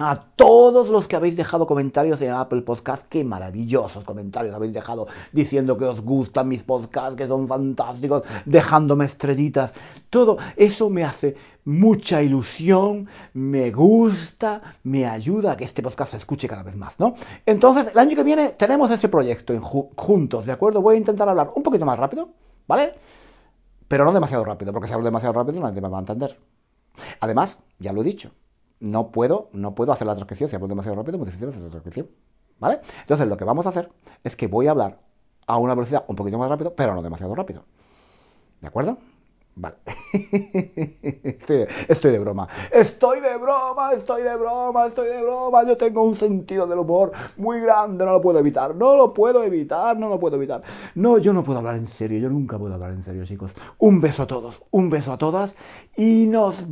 a 0.00 0.18
todos 0.34 0.88
los 0.88 1.06
que 1.06 1.14
habéis 1.14 1.36
dejado 1.36 1.66
comentarios 1.66 2.22
en 2.22 2.30
Apple 2.30 2.62
Podcast, 2.62 3.06
qué 3.10 3.22
maravillosos 3.22 4.02
comentarios 4.02 4.54
habéis 4.54 4.72
dejado 4.72 5.08
diciendo 5.30 5.76
que 5.76 5.84
os 5.84 6.00
gustan 6.00 6.48
mis 6.48 6.62
podcasts, 6.62 7.16
que 7.16 7.28
son 7.28 7.46
fantásticos, 7.46 8.22
dejándome 8.46 9.04
estrellitas. 9.04 9.74
Todo 10.08 10.38
eso 10.56 10.88
me 10.88 11.04
hace 11.04 11.36
mucha 11.66 12.22
ilusión, 12.22 13.08
me 13.34 13.70
gusta, 13.70 14.62
me 14.84 15.04
ayuda 15.04 15.52
a 15.52 15.56
que 15.58 15.64
este 15.64 15.82
podcast 15.82 16.12
se 16.12 16.16
escuche 16.16 16.48
cada 16.48 16.62
vez 16.62 16.76
más, 16.76 16.98
¿no? 16.98 17.14
Entonces, 17.44 17.88
el 17.92 17.98
año 17.98 18.16
que 18.16 18.24
viene 18.24 18.48
tenemos 18.50 18.90
ese 18.90 19.10
proyecto 19.10 19.52
juntos, 19.60 20.46
¿de 20.46 20.52
acuerdo? 20.52 20.80
Voy 20.80 20.94
a 20.94 20.98
intentar 20.98 21.28
hablar 21.28 21.52
un 21.54 21.62
poquito 21.62 21.84
más 21.84 21.98
rápido, 21.98 22.30
¿vale? 22.66 22.94
Pero 23.86 24.06
no 24.06 24.12
demasiado 24.12 24.46
rápido, 24.46 24.72
porque 24.72 24.88
si 24.88 24.94
hablo 24.94 25.04
demasiado 25.04 25.34
rápido 25.34 25.60
nadie 25.60 25.82
me 25.82 25.90
va 25.90 25.98
a 25.98 26.00
entender. 26.00 26.38
Además, 27.20 27.58
ya 27.78 27.92
lo 27.92 28.00
he 28.00 28.04
dicho, 28.04 28.30
no 28.80 29.10
puedo, 29.12 29.48
no 29.52 29.74
puedo 29.74 29.92
hacer 29.92 30.06
la 30.06 30.14
transcripción. 30.14 30.50
Si 30.50 30.56
hablo 30.56 30.68
demasiado 30.68 30.96
rápido, 30.96 31.16
es 31.16 31.18
muy 31.18 31.26
difícil 31.26 31.48
hacer 31.48 31.62
la 31.62 31.70
transcripción. 31.70 32.08
¿Vale? 32.58 32.80
Entonces 33.00 33.28
lo 33.28 33.36
que 33.36 33.44
vamos 33.44 33.66
a 33.66 33.70
hacer 33.70 33.90
es 34.24 34.36
que 34.36 34.46
voy 34.46 34.66
a 34.66 34.72
hablar 34.72 34.98
a 35.46 35.56
una 35.56 35.74
velocidad 35.74 36.04
un 36.08 36.16
poquito 36.16 36.38
más 36.38 36.48
rápido, 36.48 36.74
pero 36.74 36.94
no 36.94 37.02
demasiado 37.02 37.34
rápido. 37.34 37.64
¿De 38.60 38.68
acuerdo? 38.68 38.98
Vale. 39.56 39.76
Estoy, 41.88 42.12
de 42.12 42.18
broma. 42.18 42.48
Estoy 42.70 43.20
de 43.20 43.36
broma, 43.36 43.92
estoy 43.92 44.22
de 44.22 44.36
broma, 44.36 44.86
estoy 44.86 45.08
de 45.08 45.22
broma. 45.22 45.64
Yo 45.66 45.76
tengo 45.76 46.02
un 46.02 46.14
sentido 46.14 46.66
del 46.66 46.78
humor 46.78 47.12
muy 47.36 47.60
grande, 47.60 48.04
no 48.04 48.12
lo 48.12 48.20
puedo 48.20 48.38
evitar. 48.38 48.74
No 48.74 48.96
lo 48.96 49.12
puedo 49.12 49.42
evitar, 49.42 49.98
no 49.98 50.08
lo 50.08 50.18
puedo 50.20 50.36
evitar. 50.36 50.62
No, 50.94 51.18
yo 51.18 51.32
no 51.32 51.42
puedo 51.42 51.58
hablar 51.58 51.76
en 51.76 51.88
serio, 51.88 52.18
yo 52.18 52.28
nunca 52.28 52.58
puedo 52.58 52.74
hablar 52.74 52.92
en 52.92 53.02
serio, 53.02 53.24
chicos. 53.24 53.52
Un 53.78 54.00
beso 54.00 54.22
a 54.22 54.26
todos, 54.26 54.62
un 54.70 54.88
beso 54.88 55.12
a 55.12 55.18
todas 55.18 55.54
y 55.96 56.26
nos 56.26 56.64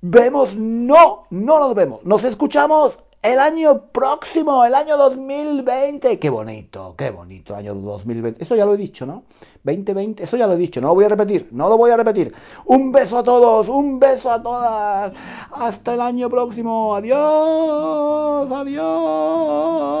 vemos, 0.00 0.54
no, 0.56 1.24
no 1.30 1.60
nos 1.60 1.74
vemos, 1.74 2.04
nos 2.04 2.24
escuchamos 2.24 2.96
el 3.22 3.38
año 3.38 3.82
próximo, 3.92 4.64
el 4.64 4.74
año 4.74 4.96
2020. 4.96 6.18
Qué 6.18 6.30
bonito, 6.30 6.94
qué 6.96 7.10
bonito, 7.10 7.54
año 7.54 7.74
2020. 7.74 8.42
Eso 8.42 8.56
ya 8.56 8.64
lo 8.64 8.74
he 8.74 8.78
dicho, 8.78 9.04
¿no? 9.04 9.24
2020, 9.62 10.22
eso 10.22 10.38
ya 10.38 10.46
lo 10.46 10.54
he 10.54 10.56
dicho, 10.56 10.80
no 10.80 10.88
lo 10.88 10.94
voy 10.94 11.04
a 11.04 11.08
repetir, 11.08 11.48
no 11.50 11.68
lo 11.68 11.76
voy 11.76 11.90
a 11.90 11.98
repetir. 11.98 12.32
Un 12.64 12.92
beso 12.92 13.18
a 13.18 13.22
todos, 13.22 13.68
un 13.68 14.00
beso 14.00 14.30
a 14.32 14.42
todas. 14.42 15.12
Hasta 15.52 15.94
el 15.94 16.00
año 16.00 16.30
próximo. 16.30 16.94
Adiós. 16.94 18.50
Adiós. 18.50 20.00